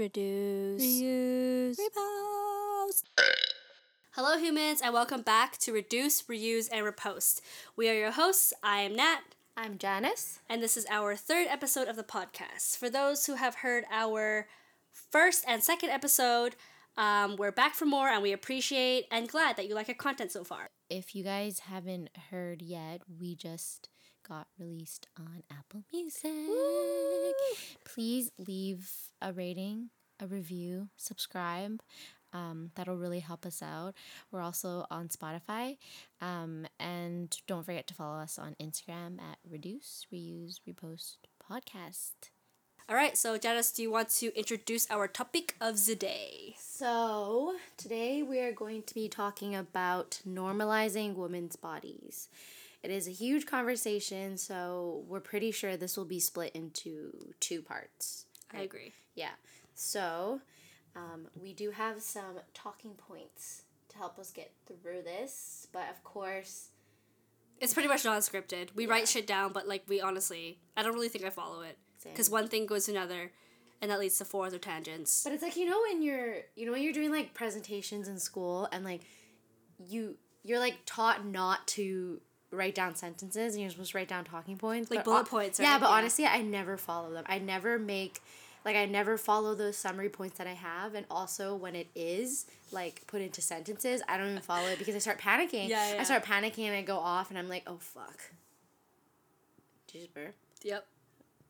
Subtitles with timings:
[0.00, 0.82] Reduce.
[0.82, 1.76] Reuse.
[1.76, 3.02] Repost.
[4.12, 7.42] Hello, humans, and welcome back to Reduce, Reuse, and Repost.
[7.76, 8.54] We are your hosts.
[8.62, 9.20] I am Nat,
[9.58, 10.38] I'm Janice.
[10.48, 12.78] and this is our third episode of the podcast.
[12.78, 14.48] For those who have heard our
[14.90, 16.56] first and second episode,
[16.96, 20.32] um, we're back for more, and we appreciate and glad that you like our content
[20.32, 20.70] so far.
[20.88, 23.90] If you guys haven't heard yet, we just
[24.26, 26.32] got released on Apple Music.
[27.84, 31.80] Please leave a rating, a review, subscribe.
[32.32, 33.94] Um, that'll really help us out.
[34.30, 35.78] We're also on Spotify.
[36.20, 41.16] Um, and don't forget to follow us on Instagram at Reduce, Reuse, Repost
[41.50, 42.30] Podcast.
[42.88, 46.56] All right, so Janice, do you want to introduce our topic of the day?
[46.58, 52.28] So, today we are going to be talking about normalizing women's bodies.
[52.82, 57.60] It is a huge conversation, so we're pretty sure this will be split into two
[57.62, 58.26] parts.
[58.52, 58.92] I agree.
[59.14, 59.32] Yeah.
[59.74, 60.40] So,
[60.96, 66.02] um, we do have some talking points to help us get through this, but of
[66.04, 66.68] course,
[67.60, 68.74] It's pretty much non-scripted.
[68.74, 68.90] We Yeah.
[68.92, 72.30] write shit down, but like we honestly, I don't really think I follow it because
[72.30, 73.32] one thing goes to another,
[73.82, 75.22] and that leads to four other tangents.
[75.22, 78.18] But it's like you know when you're you know when you're doing like presentations in
[78.18, 79.02] school and like
[79.78, 84.24] you you're like taught not to write down sentences and you're supposed to write down
[84.24, 85.92] talking points Like bullet points, Yeah, but Yeah.
[85.96, 87.24] honestly, I never follow them.
[87.26, 88.20] I never make
[88.64, 92.46] like I never follow those summary points that I have and also when it is
[92.72, 95.68] like put into sentences, I don't even follow it because I start panicking.
[95.68, 96.00] Yeah, yeah.
[96.00, 98.20] I start panicking and I go off and I'm like, "Oh fuck."
[99.86, 100.34] Did you just burp?
[100.62, 100.86] Yep.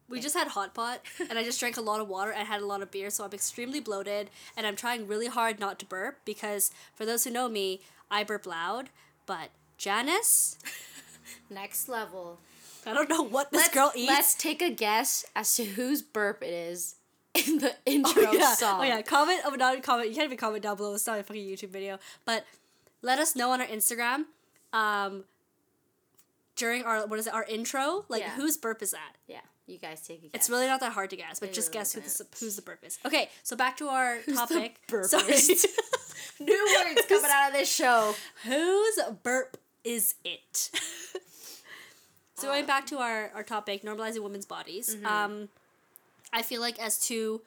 [0.09, 2.61] We just had hot pot, and I just drank a lot of water and had
[2.63, 5.87] a lot of beer, so I'm extremely bloated, and I'm trying really hard not to
[5.87, 8.91] burp because for those who know me, I burp loud.
[9.25, 10.59] But Janice,
[11.49, 12.39] Next level.
[12.87, 14.11] I don't know what this let's, girl eats.
[14.11, 16.97] Let's take a guess as to whose burp it is
[17.35, 18.55] in the intro oh, yeah.
[18.55, 18.81] song.
[18.81, 19.41] Oh yeah, comment.
[19.45, 20.09] Oh, not comment.
[20.09, 20.95] You can't even comment down below.
[20.95, 21.99] It's not a fucking YouTube video.
[22.25, 22.45] But
[23.03, 24.25] let us know on our Instagram.
[24.73, 25.25] Um,
[26.57, 27.35] during our what is it?
[27.35, 28.05] Our intro.
[28.09, 28.31] Like Yeah.
[28.31, 29.17] whose burp is that?
[29.27, 30.31] Yeah, you guys take a guess.
[30.35, 32.63] It's really not that hard to guess, but It just guess who the, who's the
[32.63, 32.99] burp is.
[33.05, 34.81] Okay, so back to our the topic.
[34.89, 35.11] burpist?
[35.11, 35.71] Sorry.
[36.41, 38.15] new words coming out of this show.
[38.45, 40.71] Whose burp is it?
[42.35, 44.95] so going back to our, our topic, normalizing women's bodies.
[44.95, 45.07] Mm-hmm.
[45.07, 45.49] Um,
[46.33, 47.41] I feel like as two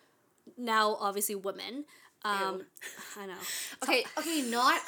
[0.58, 1.86] now obviously women.
[2.26, 2.64] Um,
[3.20, 3.34] I know.
[3.84, 4.80] Okay, okay, not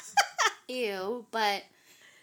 [0.68, 1.62] ew, but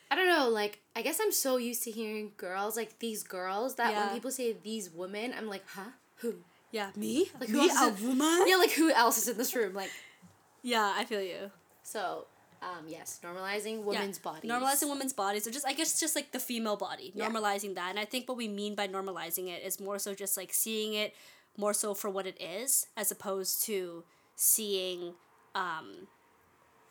[0.09, 0.49] I don't know.
[0.49, 4.05] Like, I guess I'm so used to hearing girls like these girls that Yeah.
[4.05, 6.35] when people say these women, I'm like, huh, who?
[6.71, 7.29] Yeah, me.
[7.39, 8.43] Like, who me, else a woman.
[8.47, 9.73] Yeah, like who else is in this room?
[9.73, 9.91] Like,
[10.63, 11.51] Yeah, I feel you.
[11.83, 12.25] so,
[12.63, 14.31] um, yes, normalizing women's yeah.
[14.31, 14.49] bodies.
[14.51, 17.29] Normalizing women's bodies, or just I guess just like the female body, Yeah.
[17.29, 17.89] normalizing that.
[17.89, 20.93] And I think what we mean by normalizing it is more so just like seeing
[20.93, 21.13] it
[21.57, 24.03] more so for what it is, as opposed to
[24.35, 25.13] seeing,
[25.55, 26.07] um,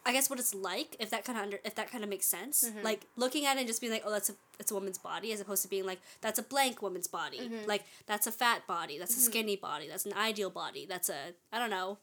[0.04, 0.96] I guess what it's like.
[1.00, 2.82] If that kind of under, if that kind of makes sense, Mm-hmm.
[2.84, 5.32] like looking at it and just being like, oh, that's a it's a woman's body,
[5.32, 7.68] as opposed to being like that's a blank woman's body, Mm-hmm.
[7.68, 11.34] like that's a fat body, that's a skinny body, that's an ideal body, that's a
[11.52, 11.98] I don't know,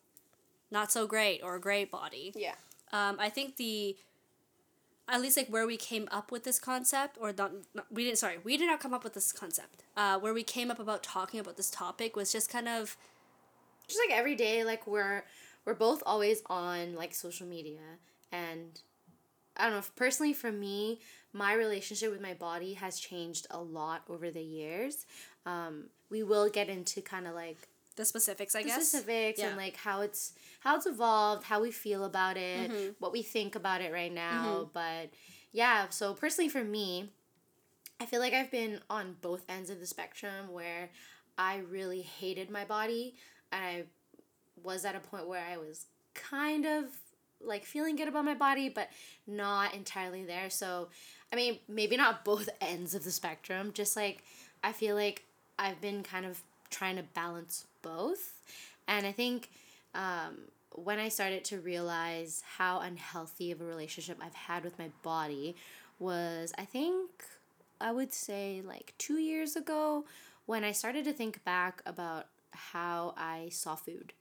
[0.71, 2.55] not so great or a great body Yeah.
[2.91, 3.95] Um, I think the
[5.07, 8.17] at least like where we came up with this concept or not, not we didn't
[8.17, 9.83] sorry we did not come up with this concept.
[9.97, 12.95] Uh, where we came up about talking about this topic was just kind of
[13.87, 15.23] just like every day like we're
[15.65, 17.97] we're both always on like social media.
[18.31, 18.79] And
[19.57, 20.99] i don't know personally for me
[21.33, 25.05] my relationship with my body has changed a lot over the years.
[25.45, 27.68] Um, we will get into kind of like
[27.99, 29.47] the specifics I the guess specifics Yeah.
[29.49, 32.91] and like how it's how it's evolved how we feel about it Mm-hmm.
[32.99, 35.09] what we think about it right now but
[35.51, 37.09] yeah so personally for me
[37.99, 40.89] i feel like i've been on both ends of the spectrum where
[41.37, 43.15] i really hated my body
[43.51, 43.83] and i
[44.63, 46.85] was at a point where i was kind of
[47.41, 48.89] like feeling good about my body but
[49.27, 50.87] not entirely there so
[51.33, 54.23] i mean maybe not both ends of the spectrum just like
[54.63, 55.23] i feel like
[55.57, 58.33] i've been kind of trying to balance both.
[58.87, 59.49] And i think
[59.93, 60.37] um,
[60.73, 65.55] when i started to realize how unhealthy of a relationship i've had with my body
[65.99, 67.09] was i think
[67.81, 70.05] i would say like two years ago
[70.45, 74.13] when i started to think back about how i saw food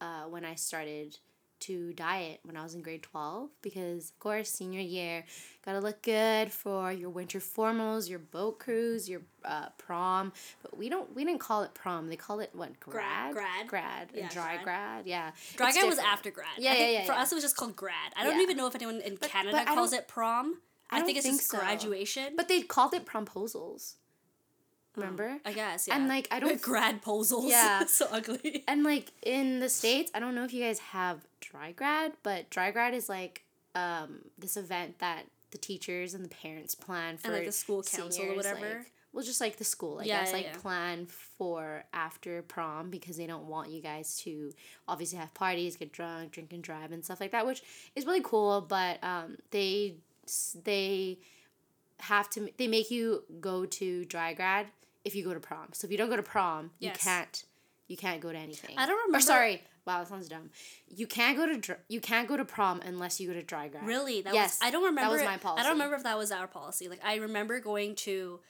[0.00, 1.18] uh, when I started
[1.60, 5.24] to diet when I was in grade 12 because of course senior year
[5.64, 10.32] gotta look good for your winter formals your boat cruise your uh, prom.
[10.62, 12.08] But we don't we didn't call it prom.
[12.08, 13.32] They call it what grad?
[13.32, 13.66] grad.
[13.66, 14.08] grad.
[14.14, 14.64] Yeah, and dry grad.
[14.64, 15.30] grad, yeah.
[15.56, 16.48] Dry It's grad was after grad.
[16.58, 17.22] Yeah, yeah, yeah, for yeah.
[17.22, 18.12] us it was just called grad.
[18.16, 18.42] I don't Yeah.
[18.42, 20.58] even know if anyone in Canada but calls it prom.
[20.90, 21.58] I, I don't think it's think just so.
[21.58, 22.34] graduation.
[22.36, 23.94] But they called it promposals
[25.02, 25.38] Remember?
[25.44, 25.96] I guess, yeah.
[25.96, 27.48] And, like, I don't- grad posals.
[27.50, 27.84] Yeah.
[27.86, 28.64] so ugly.
[28.68, 32.50] And like in the states, I don't know if you guys have dry grad, but
[32.50, 33.42] dry grad is like
[33.74, 37.82] um this event that the teachers and the parents plan for And, like, the school
[37.82, 38.60] council or whatever?
[38.60, 40.56] like- well, just like the school, I Yeah, guess, yeah, like yeah.
[40.58, 44.52] plan for after prom because they don't want you guys to
[44.86, 47.62] obviously have parties, get drunk, drink and drive and stuff like that, which
[47.96, 48.60] is really cool.
[48.60, 49.94] But um, they
[50.62, 51.18] they
[52.00, 54.66] have to they make you go to dry grad
[55.08, 55.68] if you go to prom.
[55.72, 56.94] So if you don't go to prom, Yes.
[56.94, 57.44] you can't
[57.88, 58.76] you can't go to anything.
[58.78, 60.50] I don't Or remember- sorry, wow, that sounds dumb.
[60.94, 63.68] You can't go to dr- you can't go to prom unless you go to dry
[63.68, 63.86] grad.
[63.86, 64.20] Really?
[64.20, 65.60] That Yes, was I don't remember that was my policy.
[65.60, 66.88] I don't remember if that was our policy.
[66.88, 68.40] Like I remember going to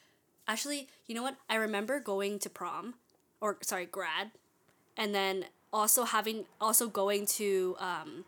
[0.48, 1.36] actually, you know what?
[1.48, 2.94] I remember going to prom
[3.40, 4.32] or sorry, grad
[4.96, 8.24] and then also having also going to um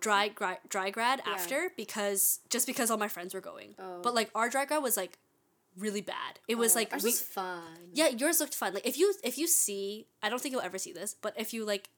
[0.00, 1.32] dry dry, dry grad Yeah.
[1.32, 3.74] after because just because all my friends were going.
[3.78, 4.00] Oh.
[4.02, 5.18] But like our dry grad was like
[5.80, 6.38] really bad.
[6.48, 7.62] It was Oh, like ours we, was fun.
[7.92, 8.74] yeah, yours looked fun.
[8.74, 11.52] Like if you if you see, I don't think you'll ever see this, but if
[11.54, 11.88] you like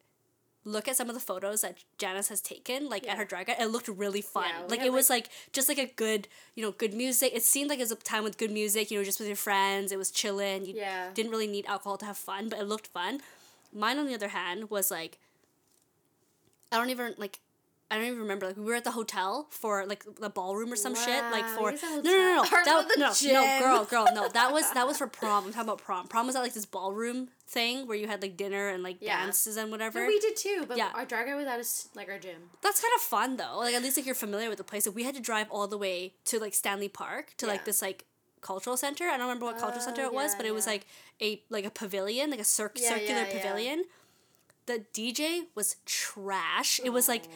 [0.65, 3.13] look at some of the photos that Janice has taken, like Yeah.
[3.13, 4.45] at her drag it looked really fun.
[4.49, 7.33] Yeah, like it was like just like a good, you know, good music.
[7.35, 9.37] It seemed like it was a time with good music, you know, just with your
[9.37, 9.91] friends.
[9.91, 10.65] It was chilling.
[10.65, 11.11] You Yeah.
[11.15, 13.21] didn't really need alcohol to have fun, but it looked fun.
[13.73, 15.19] Mine on the other hand was like
[16.71, 17.41] I don't even like
[17.93, 18.47] I don't even remember.
[18.47, 21.23] Like we were at the hotel for like the ballroom or some shit.
[21.31, 24.71] Like for no no no no a that no no girl girl no that was
[24.73, 25.45] that was for prom.
[25.45, 26.09] I'm talking about prom.
[26.09, 29.21] Prom was at like this ballroom thing where you had like dinner and like Yeah.
[29.23, 30.01] dances and whatever.
[30.01, 30.91] No, we did too, but Yeah.
[30.95, 32.51] our drag was at us like our gym.
[32.63, 33.59] That's kind of fun though.
[33.59, 34.87] Like at least like you're familiar with the place.
[34.87, 37.83] Like we had to drive all the way to like Stanley Park to like this
[37.83, 38.07] like
[38.41, 39.05] cultural center.
[39.05, 40.87] I don't remember what cultural Oh, center it oh, was, but it was like
[41.21, 43.43] a like a pavilion, like a cir- Yeah, circular yeah, yeah.
[43.43, 43.85] pavilion.
[44.67, 46.81] The DJ was trash.
[46.85, 47.31] It was like Oh.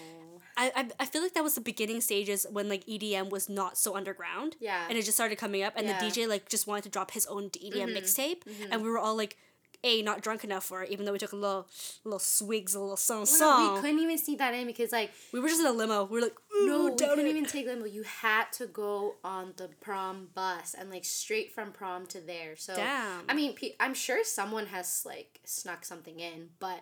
[0.56, 3.76] I, I I feel like that was the beginning stages when like EDM was not
[3.76, 4.56] so underground.
[4.61, 4.87] Yeah.
[4.88, 5.99] And it just started coming up, and Yeah.
[5.99, 8.99] the DJ like just wanted to drop his own EDM Mhm, mixtape, and we were
[8.99, 9.37] all like,
[9.85, 11.69] a not drunk enough for it, even though we took a little
[12.05, 13.64] little swigs, a little song Well, song.
[13.67, 16.05] no, we couldn't even sneak that in because like We were just in a limo.
[16.05, 17.29] We were like, no, we couldn't it.
[17.29, 17.85] even take limo.
[17.85, 22.56] You had to go on the prom bus and like straight from prom to there.
[22.56, 23.25] So Damn.
[23.29, 26.81] I mean, I'm sure someone has like snuck something in, but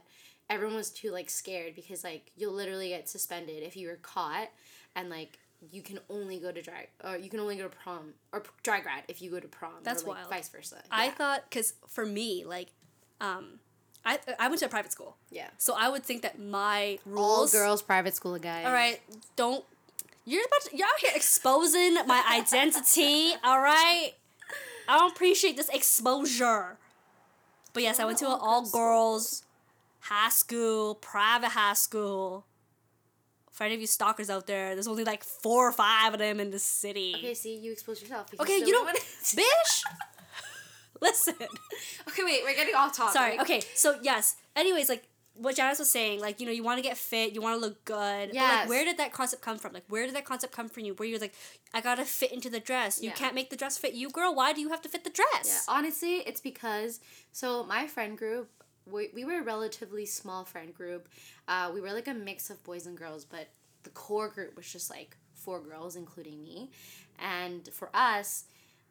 [0.51, 4.49] everyone was too like scared because like you'll literally get suspended if you were caught,
[4.95, 5.39] and like
[5.71, 8.51] you can only go to drag or you can only go to prom or p-
[8.63, 9.73] dry grad if you go to prom.
[9.83, 10.31] That's or, like, wild.
[10.31, 10.83] Vice versa.
[10.91, 11.11] I Yeah.
[11.13, 12.69] thought because for me, like,
[13.21, 13.61] um,
[14.05, 15.49] I I went to a private school, yeah.
[15.57, 18.67] so I would think that my All girls private school guys.
[18.67, 19.01] All right,
[19.37, 19.65] don't.
[20.27, 23.35] You're about to, you're out here exposing my identity.
[23.45, 24.13] All right,
[24.89, 26.77] I don't appreciate this exposure.
[27.73, 29.44] But yes, I went to an all all girls girls
[30.05, 32.47] high school, private high school.
[33.51, 36.41] For any of you stalkers out there, there's only like four or five of them
[36.41, 37.15] in the city.
[37.17, 38.27] Okay, see, you expose yourself.
[38.41, 39.83] Okay, you don't, bitch.
[41.01, 41.35] Listen.
[42.09, 43.13] okay, wait, we're getting off topic.
[43.13, 43.41] Sorry.
[43.41, 43.63] Okay.
[43.75, 44.37] So yes.
[44.57, 45.07] Anyways, like
[45.37, 47.61] what Janice was saying, like you know, you want to get fit, you want to
[47.61, 48.31] look good.
[48.33, 48.61] Yes.
[48.61, 49.73] like, where did that concept come from?
[49.73, 50.95] Like, where did that concept come from you?
[50.95, 51.35] Where you're like,
[51.73, 53.01] I gotta fit into the dress.
[53.03, 53.15] You Yeah.
[53.15, 54.35] can't make the dress fit you, girl.
[54.35, 55.65] Why do you have to fit the dress?
[55.69, 57.01] Yeah, honestly, it's because
[57.33, 58.49] so my friend group,
[58.91, 61.09] we, we were a relatively small friend group.
[61.49, 63.49] Uh, we were like a mix of boys and girls, but
[63.83, 66.71] the core group was just like four girls, including me.
[67.19, 68.45] And for us,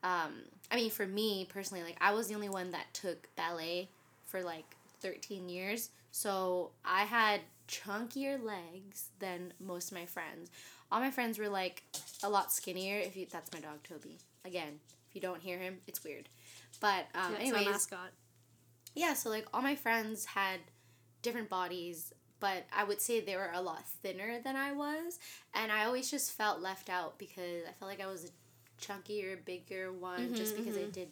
[0.04, 0.34] um,
[0.72, 3.90] I mean, for me personally, like I was the only one that took ballet
[4.26, 4.66] for like
[5.02, 5.90] 13 years.
[6.12, 10.52] So I had chunkier legs than most of my friends.
[10.92, 11.84] All my friends were like
[12.24, 13.00] a lot skinnier.
[13.00, 14.20] If you, that's my dog Toby.
[14.46, 14.80] Again,
[15.10, 16.30] if you don't hear him, it's weird.
[16.80, 18.12] But um, Yeah, anyways, mascot.
[18.96, 19.14] Yeah.
[19.14, 20.60] So like all my friends had
[21.22, 25.20] different bodies, but I would say they were a lot thinner than I was,
[25.54, 28.30] and I always just felt left out because I felt like I was a
[28.82, 30.92] chunkier, bigger one mm-hmm, just because I mm-hmm.
[30.92, 31.10] did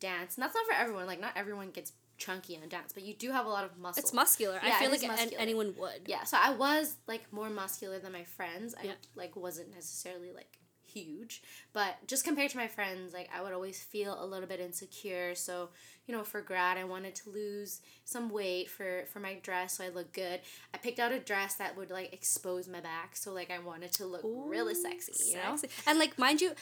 [0.00, 0.36] dance.
[0.36, 1.06] And that's not for everyone.
[1.06, 4.00] Like not everyone gets chunky on dance, but you do have a lot of muscle.
[4.00, 4.60] It's muscular.
[4.62, 6.02] Yeah, I feel like an- anyone would.
[6.06, 8.74] Yeah, so I was like more muscular than my friends.
[8.80, 8.92] I Yeah.
[9.14, 10.58] like wasn't necessarily like
[10.94, 14.60] huge, but just compared to my friends, like I would always feel a little bit
[14.60, 15.34] insecure.
[15.34, 15.70] So,
[16.06, 19.84] you know, for grad, I wanted to lose some weight for for my dress so
[19.84, 20.40] I look good.
[20.72, 23.92] I picked out a dress that would like expose my back, so like I wanted
[23.92, 25.56] to look really sexy, you know?
[25.86, 26.52] And like, mind you,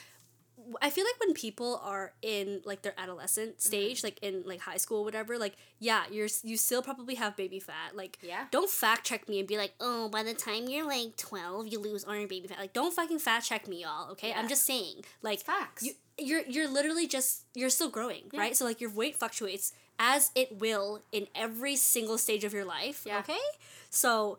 [0.81, 3.69] I feel like when people are in like their adolescent Mm-hmm.
[3.69, 7.37] stage, like in like high school, or whatever, like yeah, you're you still probably have
[7.37, 7.97] baby fat.
[7.97, 8.47] Like Yeah.
[8.51, 11.79] don't fact check me and be like, oh, by the time you're like twelve, you
[11.81, 12.59] lose all your baby fat.
[12.59, 14.11] Like don't fucking fact check me, y'all.
[14.13, 15.83] Okay, I'm just saying, like Facts.
[15.83, 18.41] you you're you're literally just you're still growing, Yeah.
[18.41, 18.57] right?
[18.57, 23.03] So like your weight fluctuates as it will in every single stage of your life.
[23.07, 23.19] Yeah.
[23.21, 23.39] Okay,
[23.91, 24.39] so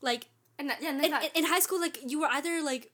[0.00, 0.26] like
[0.58, 2.91] And that, yeah, and in, in high school, like you were either like,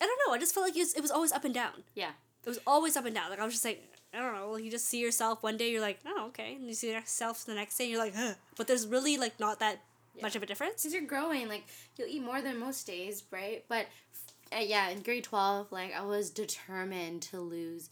[0.00, 0.34] I don't know.
[0.34, 1.84] I just felt like it was, it was always up and down.
[1.94, 2.10] yeah.
[2.44, 3.30] It was always up and down.
[3.30, 3.82] Like I was just like,
[4.14, 6.54] I don't know, you just see yourself one day, you're like, oh, okay.
[6.54, 8.34] And you see yourself the next day, and you're like, huh.
[8.56, 9.80] But there's really, like, not that
[10.14, 10.22] yeah.
[10.22, 10.82] much of a difference.
[10.82, 11.48] Because you're growing.
[11.48, 11.64] Like,
[11.96, 13.64] you'll eat more than most days, right?
[13.68, 13.86] But,
[14.50, 17.90] uh, yeah, in grade 12, like, I was determined to lose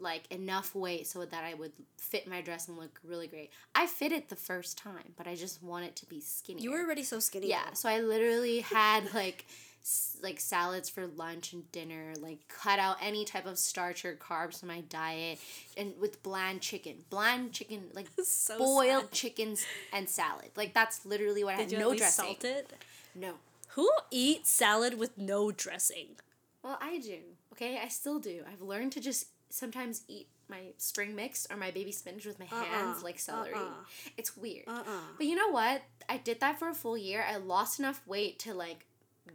[0.00, 3.50] like enough weight so that I would fit my dress and look really great.
[3.74, 6.62] I fit it the first time, but I just want it to be skinny.
[6.62, 7.48] You were already so skinny.
[7.48, 9.44] Yeah, so I literally had like
[10.22, 14.60] like salads for lunch and dinner, like cut out any type of starch or carbs
[14.60, 15.38] from my diet,
[15.76, 19.12] and with bland chicken, bland chicken, like so boiled sad.
[19.12, 20.50] chickens and salad.
[20.56, 21.72] Like that's literally what Did I had.
[21.72, 22.24] You no dressing.
[22.24, 22.72] Salt it?
[23.14, 23.34] No.
[23.70, 26.16] Who eats salad with no dressing?
[26.62, 27.18] Well, I do.
[27.52, 28.42] Okay, I still do.
[28.50, 32.46] I've learned to just sometimes eat my spring mix or my baby spinach with my
[32.46, 32.64] uh-uh.
[32.64, 33.54] hands like celery.
[33.54, 33.84] Uh-uh.
[34.16, 34.64] It's weird.
[34.66, 35.00] Uh-uh.
[35.16, 35.82] But you know what?
[36.08, 37.24] I did that for a full year.
[37.28, 38.86] I lost enough weight to like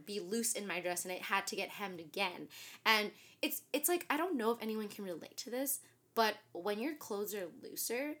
[0.04, 2.48] be loose in my dress and it had to get hemmed again.
[2.84, 3.10] And
[3.42, 5.80] it's it's like I don't know if anyone can relate to this,
[6.14, 8.14] but when your clothes are looser,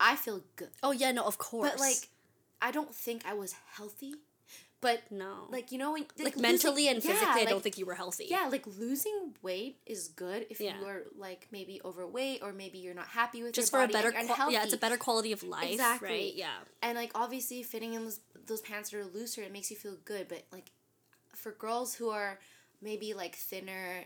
[0.00, 0.70] I feel good.
[0.82, 1.70] Oh yeah, no, of course.
[1.70, 2.08] But like
[2.60, 4.14] I don't think I was healthy.
[4.80, 7.48] But no, like you know, when, like, like mentally losing, and physically, yeah, I like,
[7.48, 8.26] don't think you were healthy.
[8.30, 10.78] Yeah, like losing weight is good if yeah.
[10.78, 14.12] you are like maybe overweight or maybe you're not happy with just for a better
[14.12, 14.54] quality.
[14.54, 15.72] yeah, it's a better quality of life.
[15.72, 16.08] Exactly.
[16.08, 16.32] Right.
[16.36, 16.54] Yeah.
[16.80, 19.96] And like obviously fitting in those those pants that are looser, it makes you feel
[20.04, 20.28] good.
[20.28, 20.70] But like
[21.38, 22.38] for girls who are
[22.82, 24.04] maybe like thinner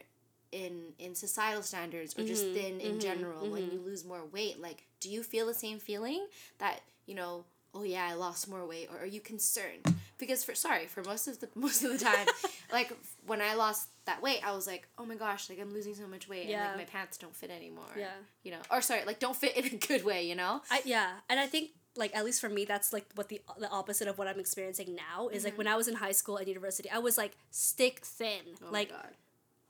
[0.52, 3.52] in in societal standards or mm-hmm, just thin in mm-hmm, general mm-hmm.
[3.52, 6.26] when you lose more weight like do you feel the same feeling
[6.58, 10.54] that you know oh yeah i lost more weight or are you concerned because for
[10.54, 12.26] sorry for most of the most of the time
[12.72, 12.92] like
[13.26, 16.06] when i lost that weight i was like oh my gosh like i'm losing so
[16.06, 16.72] much weight yeah.
[16.72, 18.10] and like my pants don't fit anymore yeah
[18.42, 21.12] you know or sorry like don't fit in a good way you know I, yeah
[21.30, 24.18] and i think like at least for me that's like what the the opposite of
[24.18, 25.46] what i'm experiencing now is mm-hmm.
[25.46, 28.70] like when i was in high school and university i was like stick thin oh
[28.70, 28.92] like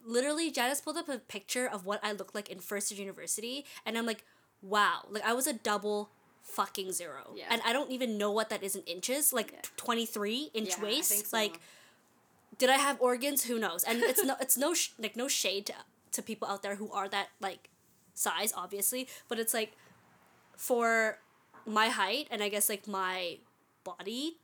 [0.05, 3.65] literally janice pulled up a picture of what i looked like in first year university
[3.85, 4.25] and i'm like
[4.61, 6.11] wow like i was a double
[6.43, 7.45] fucking zero yeah.
[7.51, 9.61] and i don't even know what that is in inches like yeah.
[9.77, 11.37] 23 inch yeah, waist so.
[11.37, 11.61] like
[12.59, 15.67] did i have organs who knows and it's no it's no sh- like no shade
[15.67, 15.75] to,
[16.11, 17.71] to people out there who are that like
[18.15, 19.73] size obviously but it's like
[20.57, 21.19] for
[21.67, 23.39] my height and I guess like my
[23.85, 24.39] body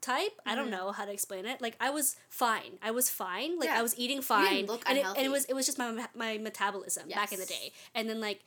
[0.00, 0.32] type.
[0.32, 0.48] Mm-hmm.
[0.48, 0.72] I don't mm-hmm.
[0.72, 1.60] know how to explain it.
[1.62, 2.78] Like I was fine.
[2.82, 3.58] I was fine.
[3.58, 3.78] Like yeah.
[3.78, 4.68] I was eating fine.
[4.86, 7.16] and it, and it was it was just my my metabolism yes.
[7.16, 7.72] back in the day.
[7.94, 8.42] And then like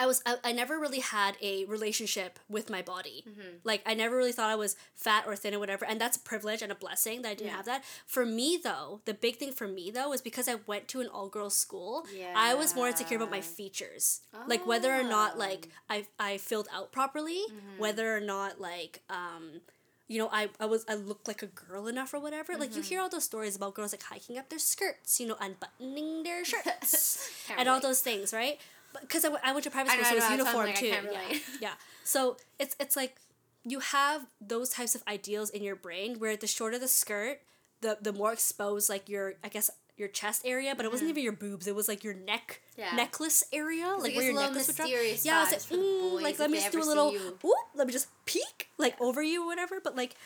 [0.00, 3.22] I was I, I never really had a relationship with my body.
[3.28, 3.56] Mm-hmm.
[3.64, 6.20] Like I never really thought I was fat or thin or whatever, and that's a
[6.20, 7.56] privilege and a blessing that I didn't yeah.
[7.56, 7.84] have that.
[8.06, 11.08] For me though, the big thing for me though was because I went to an
[11.08, 12.06] all girls school.
[12.16, 12.32] Yeah.
[12.34, 14.38] I was more insecure about my features, oh.
[14.46, 15.94] like whether or not like oh.
[15.94, 17.78] I I filled out properly, mm-hmm.
[17.78, 19.60] whether or not like um
[20.08, 22.52] you know, I, I was I looked like a girl enough or whatever.
[22.52, 22.60] Mm-hmm.
[22.60, 22.88] Like you mm-hmm.
[22.88, 26.42] hear all those stories about girls like hiking up their skirts, you know, unbuttoning their
[26.52, 28.58] shirts, and all those things, right?
[29.00, 30.86] Because I, w- I went to private school, so it was uniform like too.
[30.86, 31.72] Yeah, yeah.
[32.04, 33.16] So it's it's like
[33.64, 37.40] you have those types of ideals in your brain where the shorter the skirt,
[37.80, 39.70] the the more exposed like your I guess
[40.00, 41.18] your chest area, but it wasn't mm-hmm.
[41.18, 41.66] even your boobs.
[41.66, 42.96] It was like your neck yeah.
[42.96, 44.88] necklace area, like, like where your necklace would drop.
[44.88, 47.92] Yeah, I was like, mm, like let me just do a little, ooh, let me
[47.92, 49.06] just peek like yeah.
[49.06, 49.78] over you or whatever.
[49.78, 50.16] But like,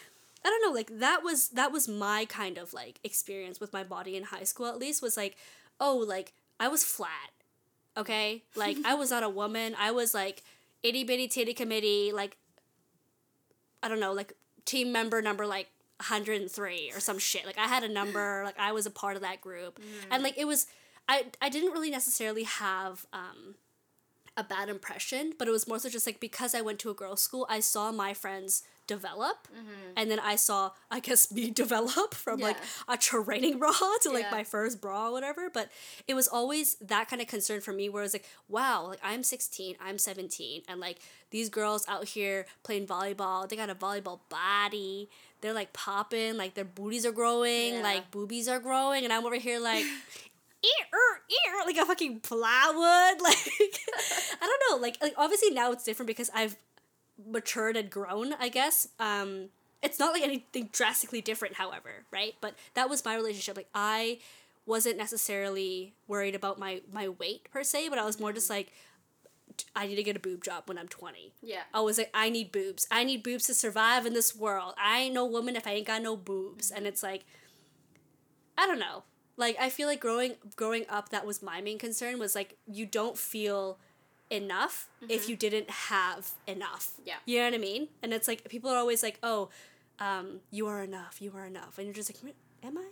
[0.45, 3.83] I don't know, like that was that was my kind of like experience with my
[3.83, 4.67] body in high school.
[4.67, 5.37] At least was like,
[5.81, 7.31] oh, like I was flat
[7.97, 9.75] Okay, like I was not a woman.
[9.79, 10.43] I was like
[10.83, 12.13] itty bitty titty committee.
[12.13, 12.37] Like
[13.83, 14.35] I don't know, like
[14.65, 17.47] team member number like 103 or some shit.
[17.47, 18.43] Like I had a number.
[18.45, 20.07] Like I was a part of that group, mm.
[20.11, 20.67] and like it was.
[21.09, 23.57] I I didn't really necessarily have um
[24.37, 26.95] a bad impression, but it was more so just like because I went to a
[26.95, 29.93] girls' school, I saw my friends develop mm-hmm.
[29.97, 32.47] and then i saw i guess me develop from yeah.
[32.47, 32.57] like
[32.89, 33.73] a training bra
[34.03, 34.31] to like yeah.
[34.31, 35.71] my first bra or whatever but
[36.07, 39.01] it was always that kind of concern for me where it was like wow like
[39.03, 40.99] i'm 16 i'm 17 and like
[41.31, 45.09] these girls out here playing volleyball they got a volleyball body
[45.41, 47.83] they're like popping like their booties are growing yeah.
[47.83, 49.85] like boobies are growing and i'm over here like
[51.75, 53.21] like a fucking plywood.
[53.25, 53.39] Like,
[54.43, 54.83] I don't know.
[54.83, 56.57] Like, like obviously now it's different because I've
[57.27, 58.89] matured and grown, I guess.
[58.99, 59.49] Um,
[59.83, 62.35] it's not like anything drastically different, however, right?
[62.41, 63.57] But that was my relationship.
[63.57, 64.19] Like I
[64.67, 68.73] wasn't necessarily worried about my my weight per se, but I was more just like
[69.75, 71.33] I need to get a boob job when I'm 20.
[71.43, 71.63] Yeah.
[71.73, 72.87] I was like, I need boobs.
[72.91, 74.75] I need boobs to survive in this world.
[74.83, 76.69] I ain't no woman if I ain't got no boobs.
[76.69, 76.79] Mm-hmm.
[76.79, 77.25] And it's like,
[78.59, 79.05] I don't know.
[79.37, 82.19] Like I feel like growing growing up, that was my main concern.
[82.19, 83.79] Was like you don't feel
[84.31, 85.11] enough mm-hmm.
[85.11, 86.93] if you didn't have enough.
[87.05, 87.17] Yeah.
[87.27, 87.89] You know what I mean?
[88.03, 89.51] And it's like people are always like, "Oh,
[89.99, 91.21] um, you are enough.
[91.21, 92.87] You are enough," and you're just like, "Am I?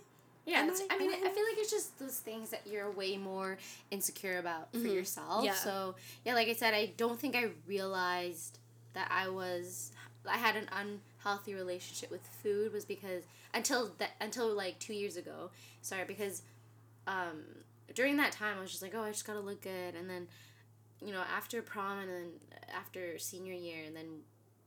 [0.45, 0.95] Yeah, Am I?
[0.95, 1.19] I, mean, I, I?
[1.19, 3.57] feel like it's just those things that you're way more
[3.91, 4.93] insecure about for Mhm.
[4.93, 5.45] yourself.
[5.45, 5.53] Yeah.
[5.53, 5.95] So
[6.25, 8.59] yeah, like I said, I don't think I realized
[8.93, 9.91] that I was
[10.27, 10.69] I had an
[11.23, 15.51] unhealthy relationship with food was because until that until like two years ago.
[15.81, 16.43] Sorry, because
[17.07, 17.43] um,
[17.93, 20.27] during that time I was just like, oh, I just gotta look good, and then
[21.01, 22.29] you know after prom and then
[22.77, 24.05] after senior year and then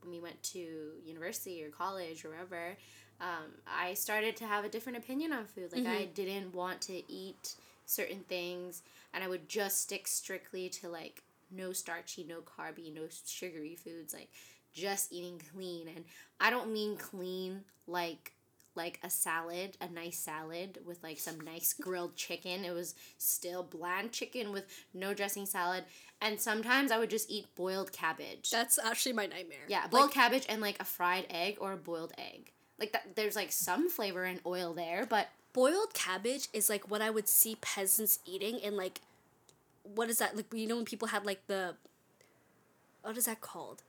[0.02, 2.76] when we went to university or college or wherever
[3.20, 5.72] um, I started to have a different opinion on food.
[5.72, 7.54] Like I didn't want to eat
[7.86, 8.82] certain things,
[9.14, 14.12] and I would just stick strictly to like no starchy, no carby, no sugary foods.
[14.12, 14.28] Like
[14.76, 16.04] just eating clean, and
[16.38, 18.32] I don't mean clean like
[18.74, 22.64] like a salad, a nice salad with like some nice grilled chicken.
[22.64, 25.84] It was still bland chicken with no dressing salad,
[26.20, 28.50] and sometimes I would just eat boiled cabbage.
[28.50, 29.64] That's actually my nightmare.
[29.66, 32.52] Yeah, boiled cabbage and like a fried egg or a boiled egg.
[32.78, 37.00] Like that, there's like some flavor and oil there, but boiled cabbage is like what
[37.00, 39.00] I would see peasants eating in like
[39.94, 41.76] what is that like you know when people had like the
[43.02, 43.82] what is that called?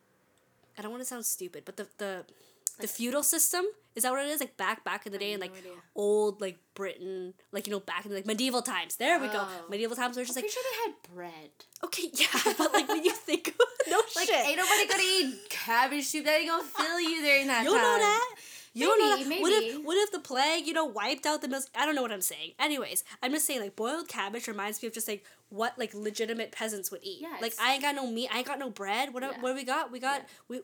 [0.78, 2.26] I don't want to sound stupid, but the the
[2.80, 3.66] the feudal system
[3.96, 4.40] is that what it is?
[4.40, 5.72] Like back back in the day in like idea.
[5.96, 8.98] old like Britain, like you know back in like medieval times.
[8.98, 9.40] There we go.
[9.40, 9.66] Oh.
[9.70, 11.50] Medieval times were just I'm like sure they had bread.
[11.84, 13.56] okay, yeah, but like when you think
[13.90, 17.48] no Like shit, ain't nobody gonna eat cabbage soup that ain't gonna fill you during
[17.48, 18.36] that you don't know that.
[18.80, 19.28] You don't know that.
[19.28, 21.66] Maybe, What if what if the plague, you know, wiped out the milk?
[21.76, 22.52] I don't know what I'm saying.
[22.60, 26.52] Anyways, I'm just saying like boiled cabbage reminds me of just like what like legitimate
[26.52, 27.20] peasants would eat.
[27.22, 28.30] Yeah, like I ain't got no meat.
[28.34, 29.14] I ain't got no bread.
[29.14, 29.40] What Yeah.
[29.42, 29.92] what we got?
[29.92, 30.62] We got we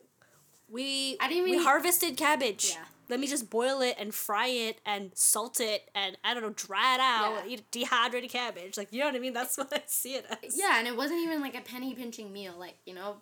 [0.70, 2.70] we I didn't we eat- harvested cabbage.
[2.74, 2.84] Yeah.
[3.10, 6.54] Let me just boil it and fry it and salt it and I don't know
[6.56, 7.54] dry it out Yeah.
[7.54, 8.76] eat dehydrated cabbage.
[8.78, 9.34] Like you know what I mean?
[9.34, 10.56] That's what I see it as.
[10.58, 12.54] Yeah, and it wasn't even like a penny pinching meal.
[12.58, 13.16] Like you know,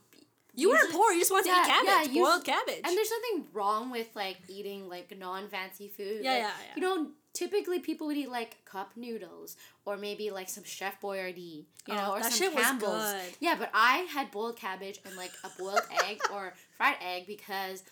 [0.55, 1.13] You weren't poor.
[1.13, 2.81] You just wanted to eat Yeah, yeah, cabbage, you- boiled cabbage.
[2.85, 6.21] And there's nothing wrong with like eating like non fancy food.
[6.23, 6.73] Yeah, Like, yeah, yeah.
[6.77, 9.57] You know, typically people would eat like cup noodles
[9.87, 13.13] or maybe like some Chef Boyardee, you know, Oh, or that some Campbell's.
[13.13, 13.21] good.
[13.41, 17.83] Yeah, but I had boiled cabbage and like a boiled egg or fried egg because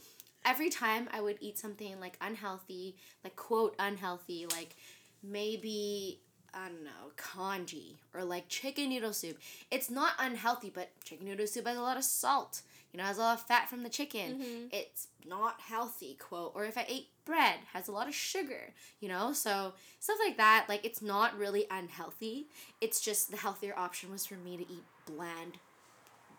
[0.44, 4.76] every time I would eat something like unhealthy, like quote unhealthy, like
[5.22, 6.20] maybe
[6.54, 9.38] I don't know, congee or like chicken noodle soup.
[9.70, 12.62] It's not unhealthy, but chicken noodle soup has a lot of salt.
[12.92, 14.34] You know, has a lot of fat from the chicken.
[14.34, 14.66] Mm-hmm.
[14.72, 16.52] It's not healthy, quote.
[16.56, 18.74] Or if I ate bread, has a lot of sugar.
[18.98, 20.66] You know, so stuff like that.
[20.68, 22.46] Like it's not really unhealthy.
[22.80, 25.58] It's just the healthier option was for me to eat bland,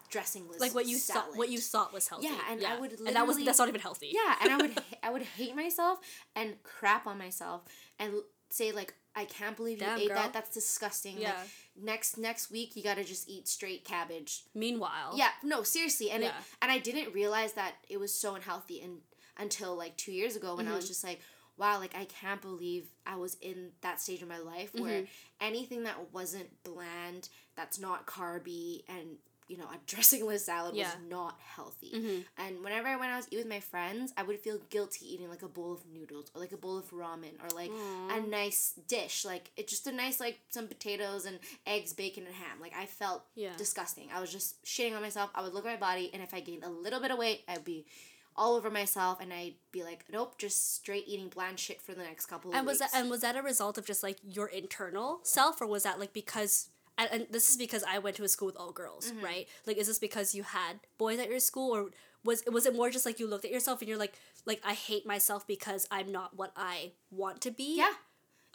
[0.09, 0.59] dressingless.
[0.59, 1.29] like what you salad.
[1.29, 2.27] thought what you thought was healthy.
[2.27, 4.11] Yeah, and I would and that was that's not even healthy.
[4.13, 5.99] Yeah, and I would I would hate myself
[6.35, 7.61] and crap on myself
[7.97, 8.13] and
[8.49, 10.17] say like I can't believe you Damn, ate girl.
[10.17, 10.33] that.
[10.33, 11.17] That's disgusting.
[11.19, 11.29] Yeah.
[11.33, 11.47] Like
[11.83, 14.43] next next week you got to just eat straight cabbage.
[14.55, 16.11] Meanwhile, Yeah, no, seriously.
[16.11, 16.41] And it, Yeah.
[16.61, 18.99] and I didn't realize that it was so unhealthy and
[19.37, 20.75] until like 2 years ago when I Mm-hmm.
[20.77, 21.19] was just like
[21.57, 25.11] wow, like I can't believe I was in that stage of my life where Mm-hmm.
[25.41, 29.17] anything that wasn't bland, that's not carby and
[29.51, 30.85] you know, a dressingless salad Yeah.
[30.95, 31.91] was not healthy.
[31.93, 32.25] Mhm.
[32.37, 35.29] And whenever I went out to eat with my friends, I would feel guilty eating
[35.29, 38.73] like a bowl of noodles or like a bowl of ramen or like a nice
[38.87, 39.25] dish.
[39.25, 42.61] Like it's just a nice like some potatoes and eggs, bacon and ham.
[42.61, 43.55] Like I felt Yeah.
[43.57, 44.09] disgusting.
[44.11, 45.29] I was just shitting on myself.
[45.35, 47.43] I would look at my body and if I gained a little bit of weight,
[47.47, 47.85] I'd be
[48.33, 52.03] all over myself and I'd be like, Nope, just straight eating bland shit for the
[52.03, 52.91] next couple of And was weeks.
[52.93, 55.99] that and was that a result of just like your internal self, or was that
[55.99, 56.69] like because?
[56.97, 59.23] And, and this is because I went to a school with all girls, Mm-hmm.
[59.25, 59.47] right?
[59.65, 61.89] Like, is this because you had boys at your school, or
[62.23, 64.13] was was it more just like you looked at yourself and you're like,
[64.45, 67.77] like I hate myself because I'm not what I want to be?
[67.77, 67.91] yeah.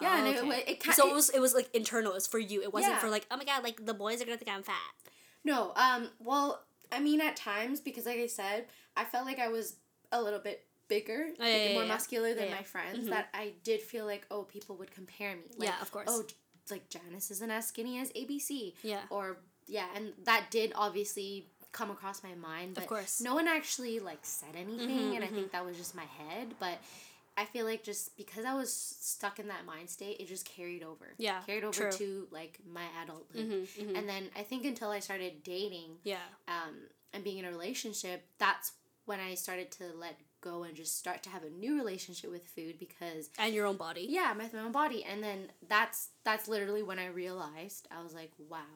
[0.01, 0.59] Yeah, Oh, and it, okay.
[0.61, 2.13] it, it kind so it was it was like internal.
[2.13, 2.63] It was for you.
[2.63, 2.99] It wasn't Yeah.
[3.01, 4.75] for like oh my god, like the boys are gonna think I'm fat.
[5.43, 9.49] No, um, well, I mean, at times, because like I said, I felt like I
[9.49, 9.77] was
[10.13, 13.11] a little bit bigger, Oh, yeah, yeah, more muscular than my friends, Mhm.
[13.11, 15.43] that I did feel like, oh, people would compare me.
[15.57, 16.07] Like, Yeah, of course.
[16.11, 16.25] Oh,
[16.71, 18.75] like Janice isn't as skinny as ABC.
[18.83, 19.01] Yeah.
[19.11, 23.21] Or, yeah, and that did obviously come across my mind, but course.
[23.21, 26.55] no one actually, like, said anything, Mhm, and I think that was just my head,
[26.59, 26.79] but...
[27.39, 30.83] I feel like just because I was stuck in that mind state, it just carried
[30.83, 31.13] over.
[31.19, 31.93] Yeah, Carried over true.
[31.93, 33.37] to like my adulthood.
[33.37, 33.97] Mm-hmm, mm-hmm.
[33.97, 36.17] And then I think until I started dating yeah.
[36.49, 36.77] um,
[37.13, 38.73] and being in a relationship, that's
[39.05, 40.19] when I started to let
[40.51, 43.77] go and just start to have a new relationship with food because And your own
[43.77, 44.07] body.
[44.09, 45.05] yeah, my my own body.
[45.05, 48.71] And then that's that's literally when I realized I was like, wow,